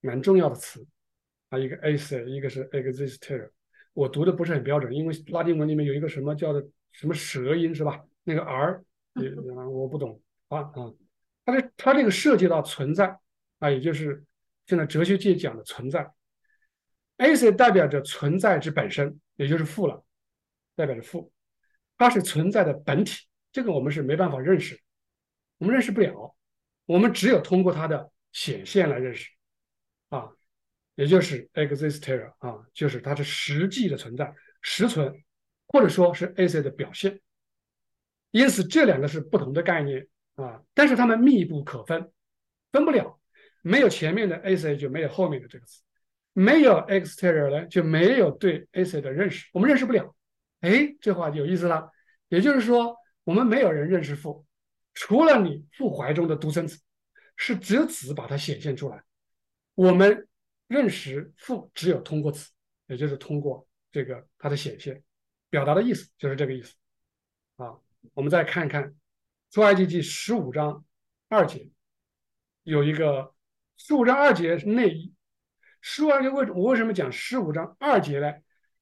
[0.00, 0.86] 蛮重要的词
[1.48, 3.50] 啊，一个 ac，一个是 exister。
[3.92, 8.04] 我读的不是很标准，因为拉丁文里面有一个什么叫做什么舌音是吧？
[8.24, 8.82] 那个 r，
[9.14, 9.30] 也
[9.68, 10.92] 我不懂啊啊。
[11.44, 13.18] 它这它这个涉及到存在
[13.58, 14.24] 啊，也就是
[14.66, 16.12] 现在哲学界讲的存在。
[17.18, 20.04] ac 代表着存在之本身，也就是负了，
[20.76, 21.32] 代表着负，
[21.98, 23.26] 它是存在的本体。
[23.52, 24.80] 这个我们是没办法认识，
[25.58, 26.36] 我们认识不了，
[26.86, 29.28] 我们只有通过它的显现来认识
[30.10, 30.30] 啊。
[30.96, 35.24] 也就是 exister 啊，就是它是实际的存在，实存，
[35.68, 37.18] 或者说是 AC 的表现。
[38.32, 42.12] 因此，这两个是不同的概念啊，但是它们密不可分，
[42.70, 43.18] 分不了。
[43.62, 45.80] 没有前面的 AC 就没有后面的这个词，
[46.34, 50.14] 没有 exterior 呢就没有对 AC 的认识，我们认识不了。
[50.60, 51.90] 哎，这话有意思了。
[52.28, 52.94] 也就是说，
[53.24, 54.44] 我们没有人认识父，
[54.92, 56.78] 除了你父怀中的独生子，
[57.36, 59.02] 是只有子把它显现出来。
[59.74, 60.26] 我们。
[60.70, 62.48] 认识父只有通过子，
[62.86, 65.02] 也就是通过这个它的显现，
[65.48, 66.76] 表达的意思就是这个意思
[67.56, 67.76] 啊。
[68.14, 68.94] 我们再看看
[69.50, 70.84] 出埃及记十五章
[71.28, 71.68] 二节，
[72.62, 73.34] 有一个
[73.76, 75.12] 十五章二节是内衣。
[75.80, 78.32] 十五章为我为什么讲十五章二节呢？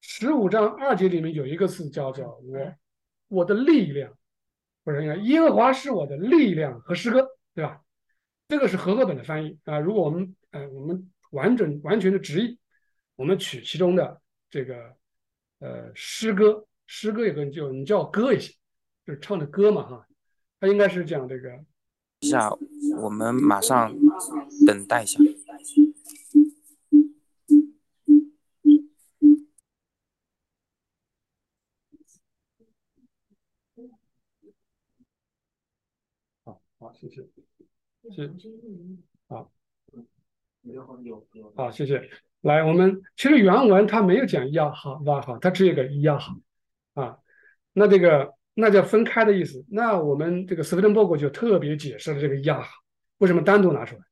[0.02, 2.74] 十五章二节里面有一个字叫做我
[3.28, 4.12] 我的力量，
[4.84, 7.82] 不是应该耶和华是我的力量和诗歌，对吧？
[8.48, 9.78] 这个是合合本的翻译啊。
[9.78, 12.58] 如果我们呃我们完整完全的直译，
[13.14, 14.96] 我们取其中的这个
[15.60, 18.56] 呃诗歌，诗歌也跟就你叫歌也行，
[19.06, 20.08] 就是唱的歌嘛哈，
[20.58, 21.64] 它应该是讲这个。
[22.20, 22.50] 一下，
[23.00, 23.94] 我们马上
[24.66, 25.20] 等待一下。
[36.44, 37.22] 好好，谢谢，
[38.10, 38.30] 谢，
[39.28, 39.50] 好，
[41.56, 42.08] 好，谢谢。
[42.40, 46.36] 来，我们其实原文它没有讲亚哈哇哈，它只有个亚哈
[46.94, 47.18] 啊。
[47.72, 49.64] 那这个那叫分开的意思。
[49.68, 52.68] 那我们这个斯威登伯格就特别解释了这个亚哈
[53.18, 54.02] 为什么单独拿出来，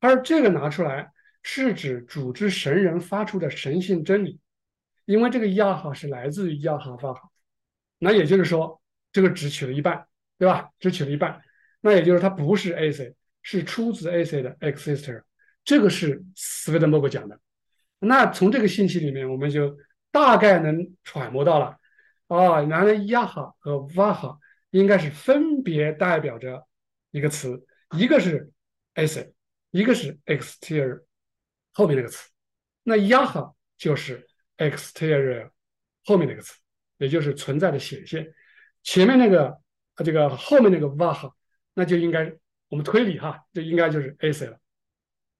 [0.00, 4.40] 而这个拿出来是指组织神人发出的神性真理，
[5.04, 7.30] 因为这个亚哈是来自于亚哈哇哈。
[7.98, 8.80] 那也就是说，
[9.12, 10.06] 这个只取了一半，
[10.38, 10.70] 对吧？
[10.78, 11.42] 只取了一半，
[11.80, 13.14] 那也就是它不是 AC，
[13.48, 15.22] 是出自 AC 的 exister。
[15.64, 17.38] 这个是斯威登伯格讲的。
[18.00, 19.76] 那从这个信息里面，我们就
[20.10, 21.76] 大概能揣摩到了，
[22.26, 24.36] 啊，原来亚哈和瓦哈
[24.70, 26.66] 应该是分别代表着
[27.12, 27.64] 一个词，
[27.96, 28.50] 一个是
[28.94, 29.32] AC，
[29.70, 31.04] 一个是 exterior
[31.72, 32.28] 后面那个词。
[32.82, 35.50] 那亚哈就是 exterior
[36.04, 36.58] 后面那个词，
[36.98, 38.26] 也就是存在的显现。
[38.82, 39.56] 前面那个
[40.04, 41.32] 这个后面那个瓦哈，
[41.74, 42.36] 那就应该
[42.68, 44.58] 我们推理哈，这应该就是 AC 了，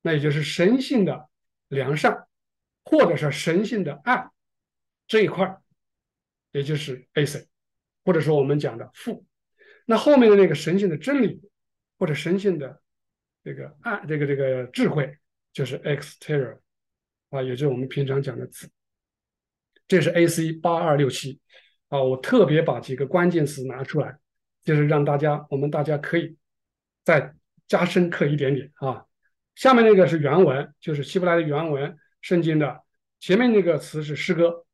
[0.03, 1.29] 那也就是神性的
[1.69, 2.27] 良善。
[2.89, 4.31] 或者是神性的爱
[5.09, 5.57] 这一块
[6.53, 7.49] 也就是 AC，
[8.05, 9.27] 或者说我们讲的父。
[9.87, 11.41] 那后面的那个神性的真理
[11.99, 12.81] 或者神性的
[13.43, 15.19] 这个爱，这个这个智慧，
[15.53, 16.61] 就是 exterior
[17.31, 18.71] 啊，也就是我们平常讲的子。
[19.89, 21.41] 这是 AC 八二六七
[21.89, 24.17] 啊，我特别把几个关键词拿出来，
[24.63, 26.37] 就是让大家我们大家可以
[27.07, 27.35] 再
[27.67, 29.07] 加深刻一点点啊。
[29.55, 31.97] 下面那个是原文，就是希伯来的原文。
[32.21, 32.85] 圣经的
[33.21, 34.67] 前面那个词是诗歌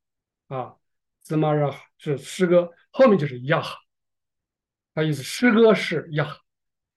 [0.48, 0.74] 啊
[1.22, 3.78] ，z m a r a 是诗歌，后面就是亚哈，
[4.94, 6.40] 它意思诗歌是亚哈，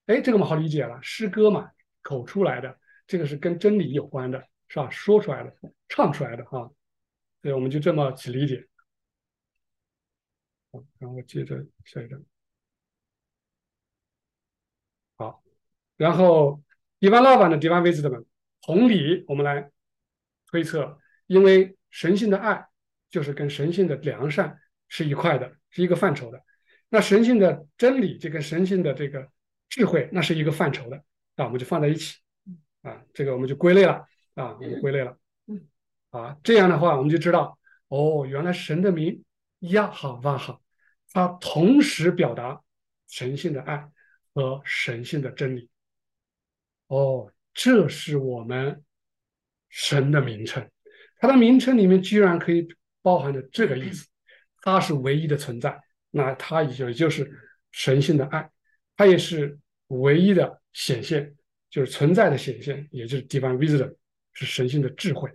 [0.06, 1.70] 哎，这个嘛好理解了，诗歌嘛
[2.02, 4.90] 口出来的，这个是跟真理有关的，是吧？
[4.90, 5.54] 说出来的，
[5.90, 6.72] 唱出来的哈，
[7.42, 8.68] 所以我们就这么去理解。
[11.00, 12.22] 然后接着下一张，
[15.18, 15.42] 好，
[15.98, 16.62] 然后
[17.00, 18.26] divine love 的 divine wisdom
[18.62, 19.70] 同理，我们来。
[20.52, 22.66] 推测，因为神性的爱
[23.10, 26.42] 就是跟神性的良善是一块的，是一个范畴的。
[26.88, 29.28] 那神性的真理就跟神性的这个
[29.68, 30.96] 智慧，那是一个范畴的
[31.36, 32.20] 啊，我们就放在一起
[32.84, 35.18] 啊，这个我们就归类了啊，我们归类了
[36.12, 36.38] 啊。
[36.42, 39.26] 这样的话，我们就知道哦，原来神的名
[39.60, 40.62] 亚哈哇哈，
[41.12, 42.62] 它同时表达
[43.10, 43.90] 神性的爱
[44.34, 45.70] 和神性的真理。
[46.88, 48.82] 哦，这是我们。
[49.78, 50.66] 神的名称，
[51.20, 52.66] 它的名称里面居然可以
[53.02, 54.08] 包含着这个意思，
[54.62, 55.78] 它是唯一的存在，
[56.12, 57.30] 那它也就就是
[57.74, 58.50] 神性的爱，
[58.96, 61.36] 它也是唯一的显现，
[61.70, 63.94] 就是存在的显现，也就是 divine wisdom，
[64.32, 65.30] 是神性的智慧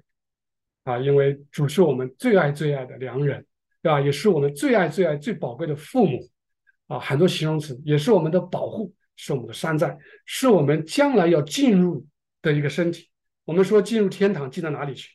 [0.84, 3.44] 啊，因为主是我们最爱最爱的良人，
[3.82, 4.00] 对吧？
[4.00, 6.26] 也是我们最爱最爱最宝贵的父母
[6.86, 12.06] 啊，很多形容词，也是我们的保护，是我们的山寨，是我们将来要进入
[12.40, 13.10] 的一个身体。
[13.44, 15.10] 我们说进入天堂进到哪里去？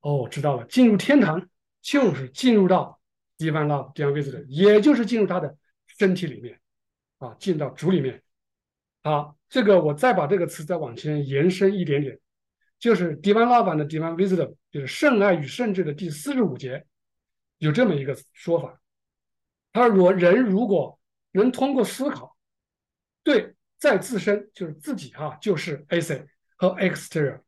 [0.00, 1.48] 哦，知道了，进入天堂
[1.80, 3.00] 就是进入到
[3.38, 5.56] divine love divine wisdom，也就是进入他的
[5.86, 6.60] 身体里面
[7.16, 8.22] 啊，进到主里面。
[9.02, 12.20] 好，这个我再把这个词再往前延伸一点点，
[12.78, 16.84] 就是 divine love 的 divine wisdom，就是圣爱与圣智的第四十五节，
[17.56, 18.78] 有这么一个说法。
[19.72, 20.98] 他说，人如果
[21.32, 22.36] 能通过思考，
[23.28, 27.42] 对在自身就是自己哈，就是 AC 和 exterior。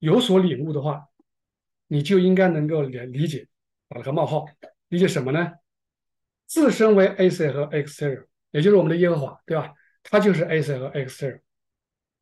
[0.00, 1.08] 有所领悟的话，
[1.86, 3.48] 你就应该能够理理解，
[3.88, 4.44] 打了个冒号，
[4.88, 5.54] 理解什么呢？
[6.44, 9.72] 自身为 AC 和 Exterior，也就是我们的耶和华，对吧？
[10.02, 11.40] 它就是 AC 和 Exterior，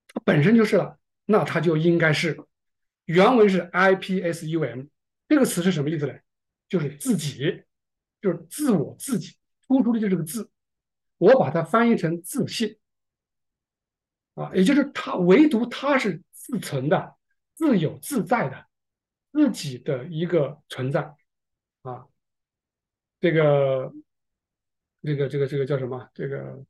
[0.07, 2.39] 它本身就是了，那它就应该是
[3.07, 4.89] 原文是 IPSUM，
[5.29, 6.15] 这个词是什么意思呢？
[6.69, 7.65] 就是自己，
[8.21, 9.35] 就是自我自己，
[9.67, 10.49] 突出的就是个字，
[11.19, 12.79] 我把它翻译成自信
[14.35, 17.15] 啊，也就是它唯独它是自存的。
[17.55, 18.67] 自由自在的
[19.33, 21.13] 自己的一个存在
[21.83, 22.07] 啊，
[23.19, 23.93] 这个
[25.03, 26.09] 这个这个这个叫什么？
[26.15, 26.65] 这个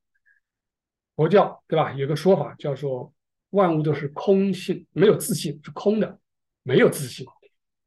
[1.15, 1.93] 佛教对吧？
[1.93, 3.13] 有个说法叫做
[3.51, 6.19] 万物都是空性，没有自信是空的，
[6.63, 7.27] 没有自信。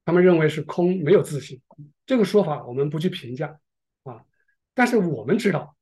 [0.05, 1.59] 他们认为是空，没有自信。
[2.05, 3.59] 这个说法我们不去评价
[4.03, 4.23] 啊，
[4.75, 5.75] 但是我们知道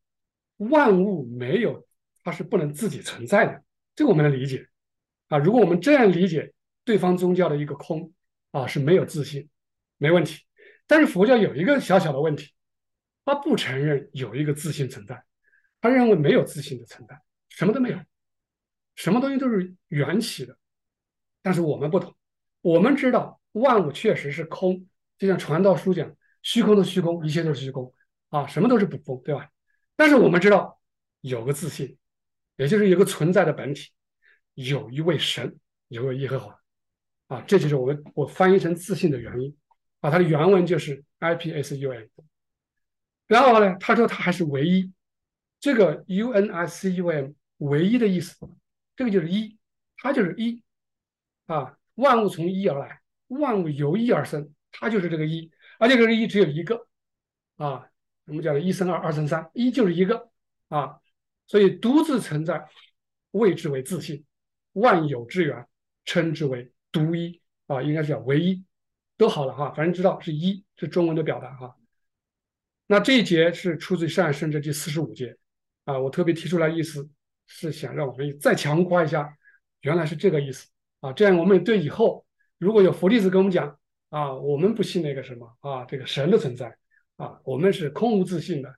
[0.60, 1.86] 万物没有
[2.24, 3.64] 它是不能自己存在的，
[3.96, 4.66] 这个我们能理解
[5.28, 5.38] 啊。
[5.38, 6.54] 如果我们这样理解。
[6.86, 8.12] 对方宗教的一个空
[8.50, 9.48] 啊是没有自信，
[9.98, 10.44] 没问题。
[10.88, 12.52] 但是佛教有一个小小的问题，
[13.24, 15.24] 他不承认有一个自信存在，
[15.82, 18.00] 他认为没有自信的存在，什么都没有，
[18.96, 20.58] 什么东西都是缘起的。
[21.44, 22.16] 但是我们不同，
[22.62, 24.88] 我们知道万物确实是空，
[25.20, 27.94] 就像传道书讲，虚空的虚空，一切都是虚空
[28.30, 29.48] 啊，什么都是不空，对吧？
[30.00, 30.80] 但是我们知道
[31.20, 31.98] 有个自信，
[32.56, 33.90] 也就是有个存在的本体，
[34.54, 36.58] 有一位神，有个耶和华
[37.28, 39.54] 啊，这就是我们我翻译成自信的原因
[40.00, 42.10] 啊，它的原文就是 I P S U N。
[43.28, 44.90] 然后呢，他说他还是唯一，
[45.60, 48.38] 这个 U N I C U M 唯一的意思，
[48.96, 49.58] 这个就是一，
[49.98, 50.64] 它就是一。
[51.48, 56.88] 啊，万物从一而来，万物由一而生，它就是这个一，而且这个一只有一个
[57.58, 57.90] 啊。
[58.30, 60.30] 我们讲的一生二，二生三，一就是一个
[60.70, 61.00] 啊。
[61.48, 62.66] 所以独自存在，
[63.32, 64.24] 谓之为自信；
[64.74, 65.68] 万有之源，
[66.06, 67.82] 称之为独一啊。
[67.82, 68.64] 应该是叫唯一，
[69.18, 69.72] 都好了哈。
[69.72, 71.76] 反正知道是一，是中文的表达哈。
[72.86, 75.36] 那这一节是出自《上圣这第四十五节
[75.86, 75.98] 啊。
[76.00, 77.10] 我特别提出来意思
[77.48, 79.36] 是想让我们再强化一下，
[79.82, 80.68] 原来是这个意思。
[81.00, 82.26] 啊，这样我们对以后
[82.58, 86.78] 如果有佛弟子跟我们讲啊，我们不信那个什么啊，这个神的存在
[87.20, 88.74] 啊，我们是空无自信的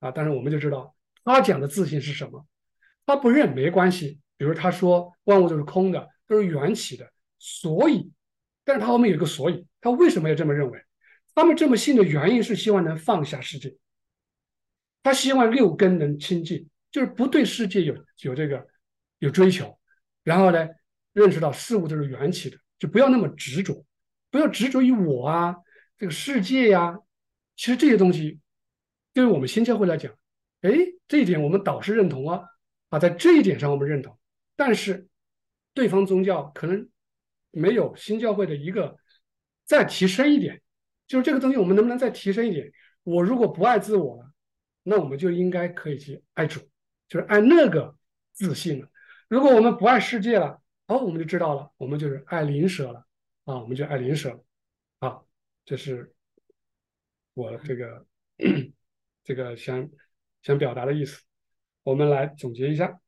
[0.00, 2.46] 啊，但是我们就知道他讲的自信是什么，
[3.04, 7.06] 他不认没关系，比如他说万物都是空的，都是缘起的，
[7.38, 8.10] 所以，
[8.64, 10.80] 但是他后面有个所以，他为什么要这么认为？
[11.34, 13.76] 他们这么信的原因是希望能放下世界，
[15.02, 18.66] 他希望六根能清净，就是不对世界有有这个
[19.18, 19.78] 有追求，
[20.24, 20.66] 然后呢？
[21.14, 23.84] 认识到事物都是缘起的，就不要那么执着，
[24.30, 25.54] 不要执着于我啊，
[25.98, 26.96] 这个世界呀。
[27.56, 28.40] 其实这些东西，
[29.12, 30.12] 对于我们新教会来讲，
[30.62, 30.70] 哎，
[31.06, 32.42] 这一点我们导师认同啊，
[32.88, 34.18] 啊，在这一点上我们认同。
[34.56, 35.08] 但是，
[35.74, 36.88] 对方宗教可能
[37.50, 38.96] 没有新教会的一个
[39.64, 40.60] 再提升一点，
[41.06, 42.72] 就是这个东西我们能不能再提升一点？
[43.02, 44.32] 我如果不爱自我了，
[44.82, 46.60] 那我们就应该可以去爱主，
[47.08, 47.96] 就是爱那个
[48.32, 48.88] 自信了。
[49.28, 53.06] 如果我们不爱世界了，哦，我们就知道了，我们就是爱灵舍了
[53.44, 54.44] 啊，我们就爱灵舍了
[55.00, 55.22] 啊，
[55.64, 56.11] 这是
[57.34, 58.06] 我这个
[59.24, 59.88] 这个想
[60.42, 61.22] 想表达的意思。
[61.82, 63.00] 我们来总结一下，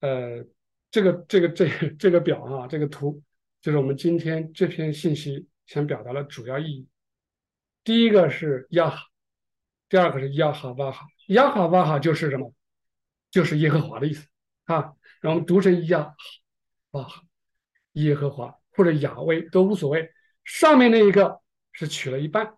[0.00, 0.44] 呃，
[0.90, 1.68] 这个这个这
[1.98, 3.22] 这个表啊，这个图
[3.60, 6.88] 就是我们今天这篇信息想表达的主要意义。
[7.82, 9.02] 第一个是亚哈，
[9.88, 12.54] 第二个是亚哈巴哈，亚哈巴哈就是什么？
[13.30, 14.28] 就是耶和华的意思
[14.64, 16.14] 啊，让我们读成亚。
[16.90, 17.06] 啊，
[17.92, 20.10] 耶和华或者亚威都无所谓。
[20.44, 21.40] 上面那一个
[21.72, 22.56] 是取了一半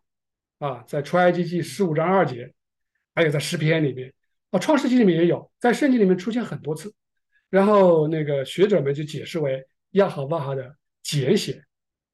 [0.60, 2.54] 啊，在出埃及记十五章二节，
[3.12, 4.14] 还有在诗篇里面
[4.50, 6.94] 啊，创世纪里面也有，在圣经里面出现很多次。
[7.48, 11.64] 然后那个学者们就解释为亚哈瓦哈的简写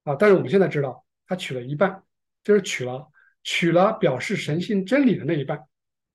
[0.05, 2.03] 啊，但是我们现在知道，他取了一半，
[2.43, 3.07] 就是取了
[3.43, 5.59] 取了表示神性真理的那一半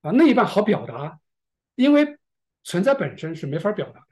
[0.01, 1.19] 啊，那一半好表达，
[1.75, 2.17] 因为
[2.63, 4.07] 存在本身是没法表达的。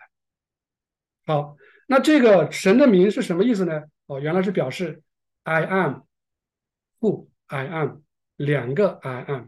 [1.25, 1.57] 好。
[1.91, 3.81] 那这个神的名是什么意思呢？
[4.05, 5.01] 哦，原来是表示
[5.41, 6.01] I am，
[6.99, 8.01] 不 I am，
[8.39, 9.47] 两个 I am，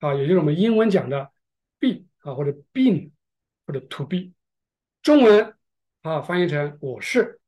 [0.00, 1.30] 啊，也就是我们英文讲的
[1.78, 3.12] be 啊，或者 being，
[3.64, 4.32] 或者 to be。
[5.02, 5.54] 中文
[6.02, 7.40] 啊翻译成我是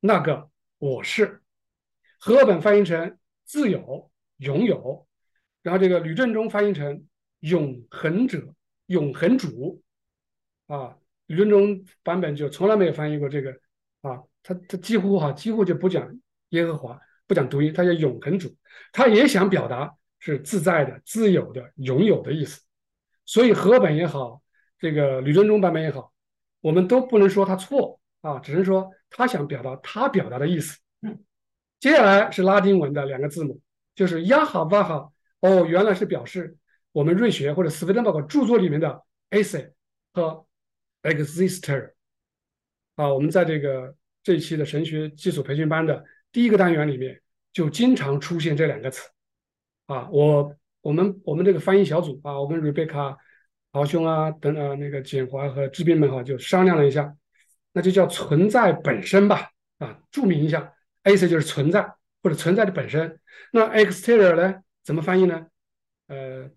[0.00, 1.42] 那个我是，
[2.20, 5.08] 和本翻译成自由拥有，
[5.62, 7.06] 然后这个吕正中翻译成
[7.40, 8.54] 永恒者
[8.86, 9.82] 永恒主，
[10.66, 13.58] 啊，吕正中版本就从来没有翻译过这个。
[14.02, 16.20] 啊，他他几乎哈几乎就不讲
[16.50, 18.54] 耶和华，不讲独一，他叫永恒主，
[18.92, 22.60] 他也想表达是自在的、自由的、拥有的意思。
[23.24, 24.42] 所以和本也好，
[24.78, 26.12] 这个吕振中版本也好，
[26.60, 30.78] 我们都不能说他错啊，只能说他想表达他表达的意思。
[31.78, 33.60] 接下来是拉丁文的两个字母，
[33.94, 35.12] 就是亚哈瓦哈。
[35.40, 36.56] 哦，原来是表示
[36.90, 39.72] 我们瑞学或者斯威登堡著作里面的 esse
[40.12, 40.44] 和
[41.02, 41.92] exister。
[42.96, 49.08] 啊，我们在这个这一期的神学基础培训班的第一个单元里面，就经常出现这两个词。
[49.88, 53.16] 啊，我我们我们这个翻译小组啊，我跟瑞贝卡、
[53.72, 57.16] 豪兄啊等等那个简华和志斌们哈，就商量了一下，
[57.72, 59.50] 那就叫存在本身吧。
[59.78, 60.72] 啊，注明一下
[61.02, 63.18] ，AC 就是存在或者存在的本身。
[63.52, 65.46] 那 exterior 呢，怎么翻译呢？
[66.06, 66.48] 呃，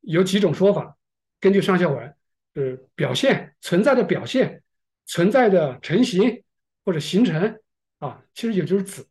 [0.00, 0.96] 有几种说法，
[1.40, 2.14] 根据上下文，
[2.54, 4.60] 是表现存在的表现。
[5.06, 6.42] 存在的成型
[6.82, 7.60] 或者形成
[7.98, 9.06] 啊，其实也就是子。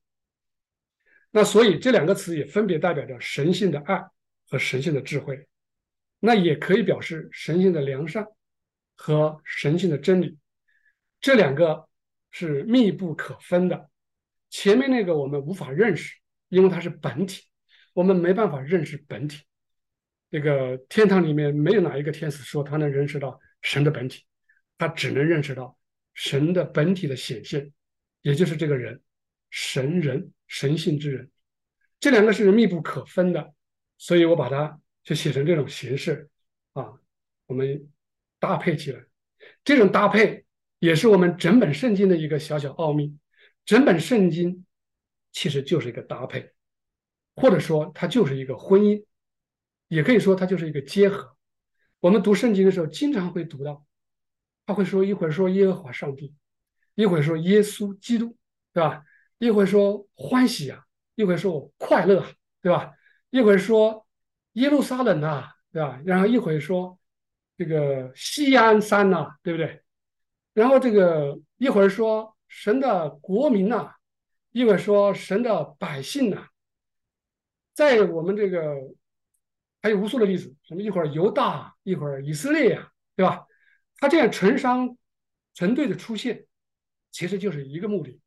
[1.36, 4.04] 那所以这两个词也分别代表着神性的爱
[4.48, 5.48] 和神性的智慧，
[6.20, 8.28] 那也可以表示神性的良善
[8.96, 10.38] 和神性的真理。
[11.20, 11.90] 这两个
[12.30, 13.90] 是密不可分的。
[14.52, 16.16] 前面那个我们无法认识，
[16.50, 17.42] 因为它是本体，
[17.94, 19.42] 我们没办法认识本体。
[20.30, 24.24] 这个天堂里面没有哪一个天使说他能认识到神的本体，
[24.78, 25.76] 他只能认识到
[26.14, 27.74] 神的本体的显现，
[28.22, 29.02] 也就是这个人，
[29.50, 31.32] 神人神性之人，
[32.00, 33.56] 这两个是密不可分的，
[33.98, 36.30] 所以我把它就写成这种形式
[36.74, 36.94] 啊，
[37.48, 37.90] 我们
[38.38, 39.04] 搭配起来，
[39.64, 40.46] 这种搭配
[40.78, 43.18] 也是我们整本圣经的一个小小奥秘。
[43.66, 44.64] 整本圣经
[45.32, 46.52] 其实就是一个搭配，
[47.36, 49.04] 或者说它就是一个婚姻，
[49.88, 51.36] 也可以说它就是一个结合。
[52.00, 53.84] 我们读圣经的时候，经常会读到，
[54.68, 56.36] 他会说一会儿说耶和华上帝，
[56.94, 58.38] 一会儿说耶稣基督，
[58.72, 59.04] 对吧？
[59.44, 60.86] 一会说欢喜啊，
[61.16, 62.26] 一会说快乐，
[62.62, 62.94] 对吧？
[63.30, 64.06] 一会说
[64.54, 66.00] 耶路撒冷啊，对吧？
[66.06, 66.98] 然后一会说
[67.58, 69.82] 这个西安山呐，对不对？
[70.54, 72.32] 然后这个一会儿说。
[72.56, 73.96] 神的国民呐，
[74.52, 76.50] 一会儿说神的百姓呐，
[77.74, 78.76] 在我们这个
[79.82, 83.48] 还有无数的例子，什么一会儿犹大，一会儿以色列呀，对吧？
[83.98, 84.96] 他这样成双
[85.56, 86.46] 成对的出现，
[87.10, 88.22] 其实就是一个目的：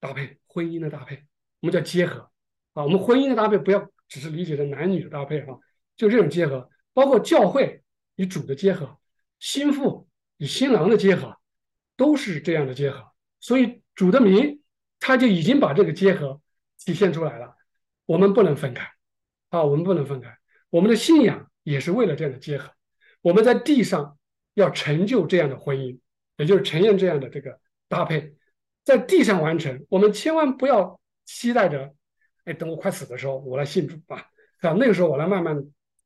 [0.00, 1.24] 搭配婚姻的搭配，
[1.60, 2.30] 我们叫结合
[2.72, 2.84] 啊。
[2.84, 5.58] 我们婚姻的搭配不要只是理解成男女的搭配哈，
[5.96, 7.82] 就这种结合，包括教会
[8.16, 8.98] 与主的结合，
[9.38, 11.36] 心腹与新郎的结合，
[11.96, 13.12] 都是这样的结合。
[13.40, 14.60] 所以主的名，
[14.98, 16.40] 他就已经把这个结合
[16.78, 17.54] 体现出来了。
[18.04, 18.88] 我们不能分开
[19.50, 20.36] 啊，我们不能分开。
[20.70, 22.72] 我们的信仰也是为了这样的结合。
[23.22, 24.16] 我们在地上
[24.54, 25.98] 要成就这样的婚姻，
[26.36, 28.34] 也就是呈现这样的这个搭配，
[28.86, 29.84] 在地上完成。
[29.90, 31.92] 我们千万不要期待着，
[32.44, 34.16] 哎，等我快死的时候，我来信主啊，
[34.60, 34.76] 是吧？
[34.78, 35.60] 那个时候我来慢慢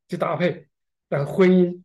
[0.08, 0.66] 去搭配
[1.10, 1.82] 呃婚姻。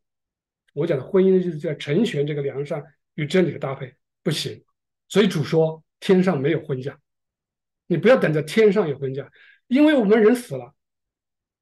[0.74, 2.82] 我讲的婚姻就是在成全这个良善
[3.16, 3.94] 与真理的搭配，
[4.24, 4.64] 不行。
[5.10, 6.98] 所以主说天上没有婚嫁，
[7.88, 9.30] 你不要等着天上有婚嫁，
[9.68, 10.74] 因为我们人死了，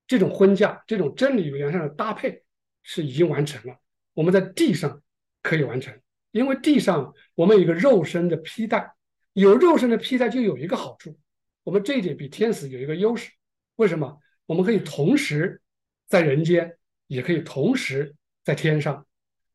[0.06, 2.44] 这种婚嫁、这种真理与良善的搭配
[2.84, 3.80] 是已经完成了。
[4.14, 5.02] 我们在地上
[5.42, 8.94] 可以完成，因为地上我们有一个肉身的披戴，
[9.34, 11.18] 有肉身的披戴就有一个好处，
[11.64, 13.32] 我们这一点比天使有一个优势。
[13.76, 14.20] 为什么？
[14.46, 15.62] 我们可以同时
[16.08, 16.78] 在人间，
[17.08, 19.06] 也可以同时在天上。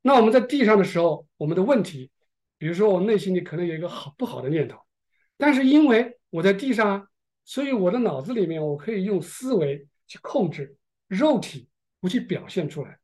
[0.03, 2.11] 那我们在地上的时候，我们的问题。
[2.61, 4.81] 比如说，我内心里可能有一个好不好的念头，
[5.37, 7.09] 但是因为我在地上，
[7.45, 10.77] 所以我的脑子里面我可以用思维去控制，
[11.07, 11.69] 肉体
[12.01, 12.99] 不去表现出来。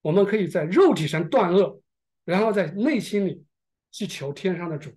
[0.00, 1.80] 我们可以在肉体上断恶，
[2.24, 3.44] 然后在内心里
[3.92, 4.90] 去求天上的主。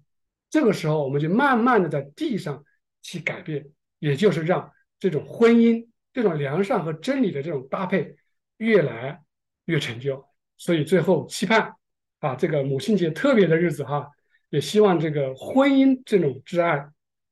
[0.56, 2.64] 这个时候，我们就慢慢的在地上
[3.02, 3.68] 去改变，
[4.00, 8.16] 也就是让这种婚姻、这种良善和真理的这种搭配
[8.56, 9.22] 越来
[9.66, 10.26] 越成就。
[10.56, 11.76] 所以最后期盼。
[12.20, 14.10] 啊，这个母亲节特别的日子哈，
[14.50, 16.88] 也希望这个婚姻这种挚爱，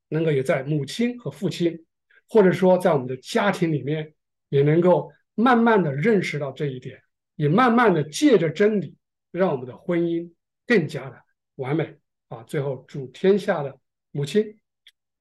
[0.09, 1.85] 能够也在母亲和父亲，
[2.27, 4.13] 或者说在我们的家庭里面，
[4.49, 7.01] 也能够慢慢的认识到这一点，
[7.37, 8.97] 也慢慢的借着真理，
[9.31, 10.29] 让我们的婚姻
[10.67, 11.23] 更加的
[11.55, 11.95] 完美
[12.33, 12.43] 啊！
[12.47, 13.79] 最后祝天下的
[14.11, 14.59] 母亲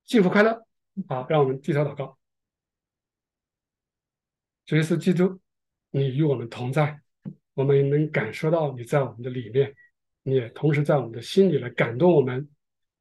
[0.05, 0.67] 幸福快乐！
[1.09, 2.19] 好，让我们低头祷告，
[4.67, 5.41] 主耶稣基督，
[5.91, 7.01] 你与我们同在。
[7.55, 9.75] 我们能感受到你在我们的里面，
[10.23, 12.49] 你也同时在我们的心里来感动我们，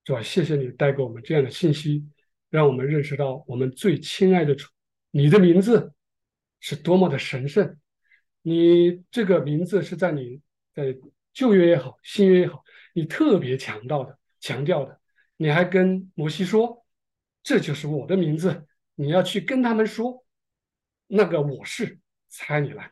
[0.06, 0.22] 是吧？
[0.22, 2.06] 谢谢你带给我们这样的信息，
[2.50, 4.68] 让我们认识到我们最亲爱的主，
[5.12, 5.94] 你的名字
[6.60, 7.78] 是多么的神圣。
[8.42, 10.42] 你这个名字是在你
[10.74, 10.98] 在
[11.32, 12.62] 旧约也好，新约也好，
[12.94, 15.00] 你特别强调的、强调的。
[15.38, 16.86] 你还跟摩西说
[17.42, 20.24] ：“这就是我的名字，你要去跟他们说，
[21.08, 22.92] 那个我是猜你来。”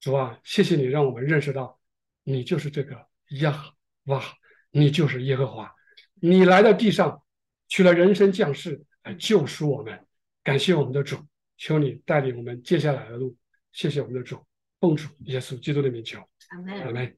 [0.00, 1.78] 主啊，谢谢你让我们认识到，
[2.24, 3.06] 你就是这个
[3.40, 3.62] 呀
[4.04, 4.22] 哇，
[4.70, 5.72] 你就是耶和华，
[6.14, 7.22] 你来到地上，
[7.68, 10.06] 取了人生降世来救赎我们。
[10.42, 11.18] 感谢我们的主，
[11.56, 13.36] 求你带领我们接下来的路。
[13.70, 14.44] 谢谢我们的主，
[14.80, 16.18] 奉主耶稣基督的名求，
[16.50, 17.16] 阿门。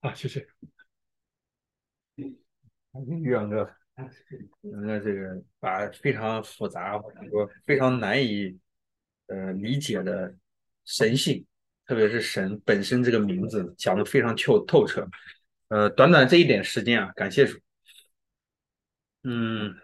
[0.00, 0.46] 好，谢谢。
[3.22, 3.68] 宇阳哥，
[4.60, 8.58] 那这个把非常复杂或者说非常难以
[9.26, 10.34] 呃理解的
[10.84, 11.44] 神性。
[11.84, 15.06] 特别是神本身这个名字讲的非常透透彻，
[15.68, 17.58] 呃，短短这一点时间啊，感谢主。
[19.24, 19.74] 嗯，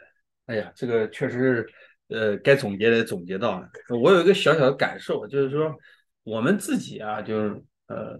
[0.46, 1.68] 哎呀，这个确实是，
[2.06, 3.68] 呃，该总结的总结到了。
[4.00, 5.76] 我有一个小小的感受，就是说
[6.22, 8.18] 我们自己啊，就是呃，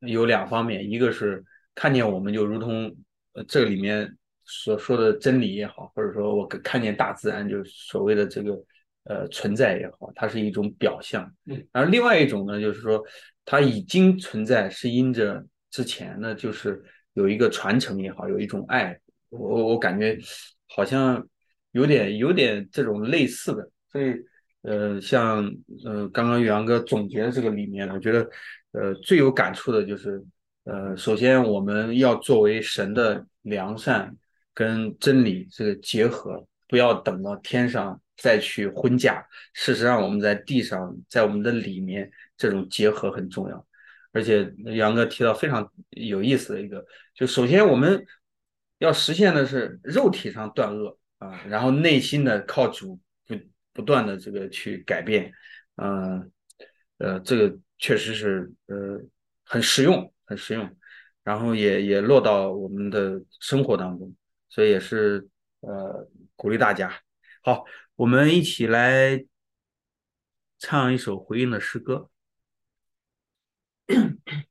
[0.00, 1.42] 有两方面，一个是
[1.74, 2.94] 看见我们就如同
[3.46, 4.18] 这里面
[4.50, 8.54] 所说的真理也好，或者说我看见大自然，就是所谓的这个。
[9.04, 11.28] 呃，存在也好，它是一种表象。
[11.46, 13.02] 嗯，而另外一种呢，就是说
[13.46, 16.80] 它已经存在，是因着之前呢，就是
[17.14, 18.96] 有一个传承也好，有一种爱。
[19.30, 20.18] 我我感觉
[20.68, 21.26] 好像
[21.72, 24.14] 有点有点这种类似的，所以
[24.62, 25.50] 呃，像
[25.82, 28.28] 呃刚刚宇阳哥总结的这个里面，我觉得
[28.72, 30.22] 呃最有感触的就是
[30.64, 34.14] 呃，首先我们要作为神的良善
[34.60, 39.26] 跟真理这个结合，不要等到天上再去婚嫁。
[39.54, 43.66] 事实上，我们在地上，在我们的里面，这种结合很重要。
[44.12, 46.84] 而且杨哥提到非常有意思的一个，
[47.14, 48.04] 就首先我们
[48.76, 53.34] 要实现的是肉体上断恶啊，然后内心的靠主不
[53.72, 55.32] 不断的这个去改变，
[55.76, 56.30] 嗯
[56.98, 59.00] 呃，这个确实是呃
[59.42, 60.68] 很实用，很实用，
[61.24, 64.14] 然后也也落到我们的生活当中，
[64.50, 65.26] 所以也是
[65.60, 66.92] 呃鼓励大家。
[67.42, 67.64] 好，
[67.96, 69.24] 我们一起来
[70.58, 72.10] 唱一首回应的诗歌。